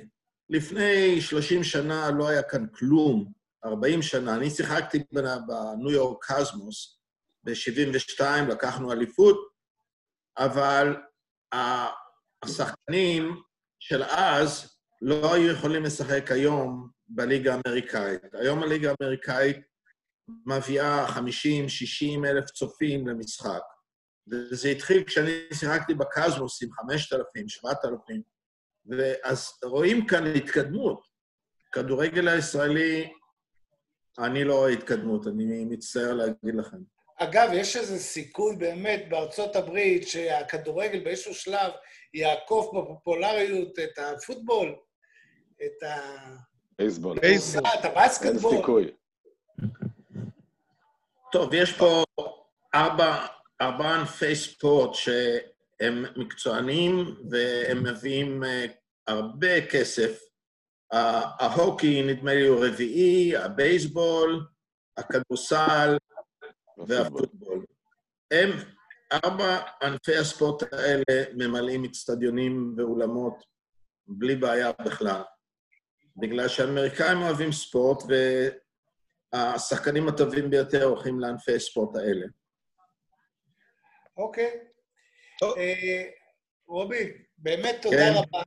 [0.52, 3.32] לפני 30 שנה לא היה כאן כלום,
[3.66, 4.36] 40 שנה.
[4.36, 7.00] אני שיחקתי בנ- בניו יורק קזמוס
[7.44, 8.22] ב-72,
[8.52, 9.52] לקחנו אליפות,
[10.38, 10.96] אבל
[12.44, 13.42] השחקנים
[13.80, 18.22] של אז לא היו יכולים לשחק היום בליגה האמריקאית.
[18.34, 19.58] היום הליגה האמריקאית
[20.46, 23.62] מביאה 50-60 אלף צופים למשחק.
[24.32, 28.22] וזה התחיל כשאני שיחקתי בקזמוס עם 5,000, 7,000,
[28.86, 31.02] ואז רואים כאן התקדמות.
[31.72, 33.14] כדורגל הישראלי,
[34.20, 36.78] אני לא רואה התקדמות, אני מצטער להגיד לכם.
[37.18, 41.72] אגב, יש איזה סיכוי באמת בארצות הברית שהכדורגל באיזשהו שלב
[42.14, 44.76] יעקוף בפופולריות את הפוטבול,
[45.66, 45.98] את ה...
[46.80, 47.20] בייסבול.
[47.20, 47.64] בייסבול.
[47.68, 48.58] את אין הבסקטבול.
[48.58, 48.92] סיכוי.
[51.32, 52.04] טוב, יש פה
[52.76, 53.26] ארבע,
[53.62, 54.94] ארבע ענפי ספורט
[55.82, 58.66] שהם מקצוענים והם מביאים אה,
[59.08, 60.22] הרבה כסף.
[61.40, 64.46] ההוקי, נדמה לי, הוא רביעי, הבייסבול,
[64.98, 65.98] הכדורסל
[66.88, 67.66] והפוטבול.
[68.32, 68.50] הם,
[69.12, 73.44] ארבע ענפי הספורט האלה ממלאים אצטדיונים ואולמות
[74.08, 75.22] בלי בעיה בכלל.
[76.18, 78.04] בגלל שהאמריקאים אוהבים ספורט,
[79.34, 82.26] והשחקנים הטובים ביותר הולכים לענפי הספורט האלה.
[84.18, 84.71] אוקיי.
[85.42, 85.58] טוב.
[85.58, 86.04] אה,
[86.68, 88.14] רובי, באמת תודה כן.
[88.16, 88.42] רבה.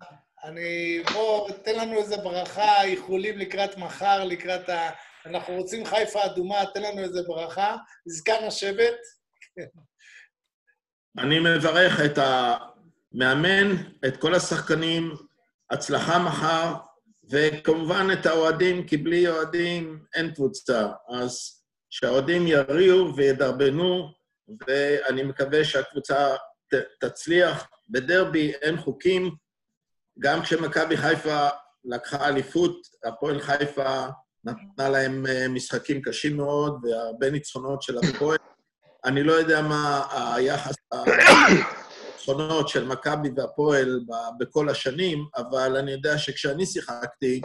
[0.45, 1.03] אני...
[1.13, 4.91] בוא, תן לנו איזה ברכה, איחולים לקראת מחר, לקראת ה...
[5.27, 7.77] אנחנו רוצים חיפה אדומה, תן לנו איזה ברכה.
[8.07, 8.97] זקן השבט.
[11.19, 13.77] אני מברך את המאמן,
[14.07, 15.15] את כל השחקנים,
[15.71, 16.75] הצלחה מחר,
[17.31, 20.89] וכמובן את האוהדים, כי בלי אוהדים אין קבוצה.
[21.09, 24.09] אז שהאוהדים יריעו וידרבנו,
[24.67, 26.37] ואני מקווה שהקבוצה
[26.69, 27.69] ת, תצליח.
[27.91, 29.35] בדרבי אין חוקים.
[30.19, 31.49] גם כשמכבי חיפה
[31.85, 34.07] לקחה אליפות, הפועל חיפה
[34.45, 38.39] נתנה להם אה, משחקים קשים מאוד, והרבה ניצחונות של הפועל.
[39.05, 44.01] אני לא יודע מה היחס הניצחונות של מכבי והפועל
[44.39, 47.41] בכל השנים, אבל אני יודע שכשאני שיחקתי,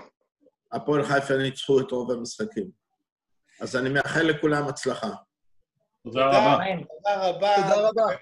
[0.72, 2.70] הפועל חיפה ניצחו את רוב המשחקים.
[3.62, 5.12] אז אני מאחל לכולם הצלחה.
[6.04, 6.58] תודה רבה.
[7.04, 7.56] תודה רבה.
[7.56, 8.16] תודה רבה.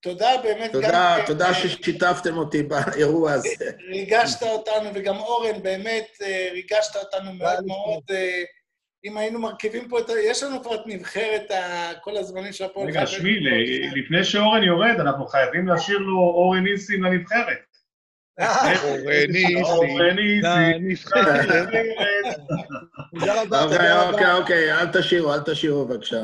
[0.00, 0.80] תודה באמת גם...
[0.82, 3.48] תודה, כן, תודה ששיתפתם אותי באירוע הזה.
[3.90, 8.02] ריגשת אותנו, וגם אורן, באמת אה, ריגשת אותנו מאוד מאוד.
[8.10, 8.42] אה,
[9.04, 10.12] אם היינו מרכיבים פה את ה...
[10.20, 13.06] יש לנו כבר את נבחרת ה- כל הזמנים של הפועל רגע.
[13.06, 17.58] שמי, ל- לפני שאורן יורד, אנחנו חייבים לשיר לו אורן ניסים לנבחרת.
[18.40, 20.16] אורן
[20.80, 21.08] ניסים.
[23.14, 24.32] תודה רבה, אוקיי, אוקיי.
[24.32, 26.22] אוקיי, אל תשאירו, אל תשאירו בבקשה.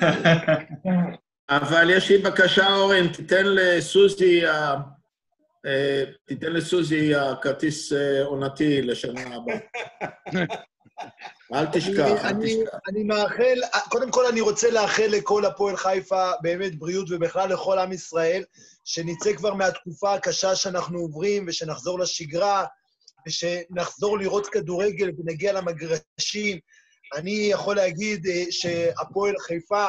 [1.50, 4.74] אבל יש לי בקשה, אורן, תיתן לסוזי, אה,
[6.26, 9.56] תיתן לסוזי הכרטיס אה, עונתי לשנה הבאה.
[11.54, 12.78] אל תשכח, אל אני- תשכח.
[12.88, 13.54] אני מאחל,
[13.88, 18.44] קודם כל אני רוצה לאחל לכל הפועל חיפה באמת בריאות ובכלל לכל עם ישראל,
[18.84, 22.64] שנצא כבר מהתקופה הקשה שאנחנו עוברים ושנחזור לשגרה
[23.28, 26.58] ושנחזור לראות כדורגל ונגיע למגרשים.
[27.14, 29.86] אני יכול להגיד אה, שהפועל חיפה,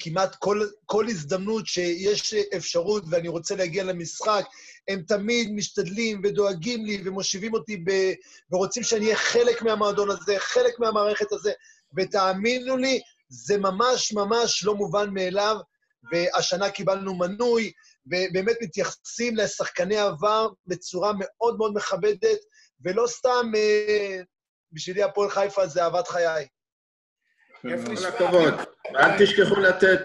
[0.00, 4.44] כמעט כל, כל הזדמנות שיש אפשרות ואני רוצה להגיע למשחק,
[4.88, 8.12] הם תמיד משתדלים ודואגים לי ומושיבים אותי ב...
[8.52, 11.52] ורוצים שאני אהיה חלק מהמועדון הזה, חלק מהמערכת הזה,
[11.96, 15.56] ותאמינו לי, זה ממש ממש לא מובן מאליו,
[16.12, 17.72] והשנה קיבלנו מנוי,
[18.06, 22.38] ובאמת מתייחסים לשחקני עבר בצורה מאוד מאוד מכבדת,
[22.84, 24.20] ולא סתם, אה,
[24.72, 26.46] בשבילי הפועל חיפה זה אהבת חיי.
[27.62, 28.06] כיף כל.
[28.08, 28.54] הכבוד.
[28.96, 30.00] אל תשכחו לתת,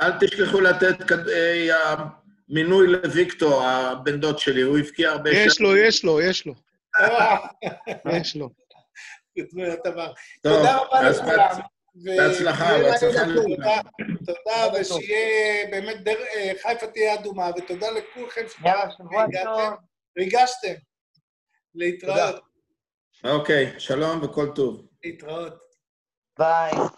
[0.00, 1.94] אל תשכחו לתת אה,
[2.48, 6.54] מינוי לוויקטור, הבן דוד שלי, הוא הבקיע הרבה יש לו, יש לו, יש לו,
[8.20, 8.50] יש לו.
[10.42, 11.10] תודה רבה.
[11.10, 11.60] לכולם.
[11.94, 13.22] בהצלחה, בהצלחה.
[13.26, 13.46] לכולם.
[13.46, 13.80] תודה,
[14.26, 19.74] תודה, ושיהיה באמת, אה, חיפה תהיה אדומה, ותודה לכולכם שהגעתם.
[20.18, 20.74] ריגשתם.
[21.74, 22.40] להתראות.
[23.24, 24.86] אוקיי, שלום וכל טוב.
[25.04, 25.63] להתראות.
[26.38, 26.88] ביי.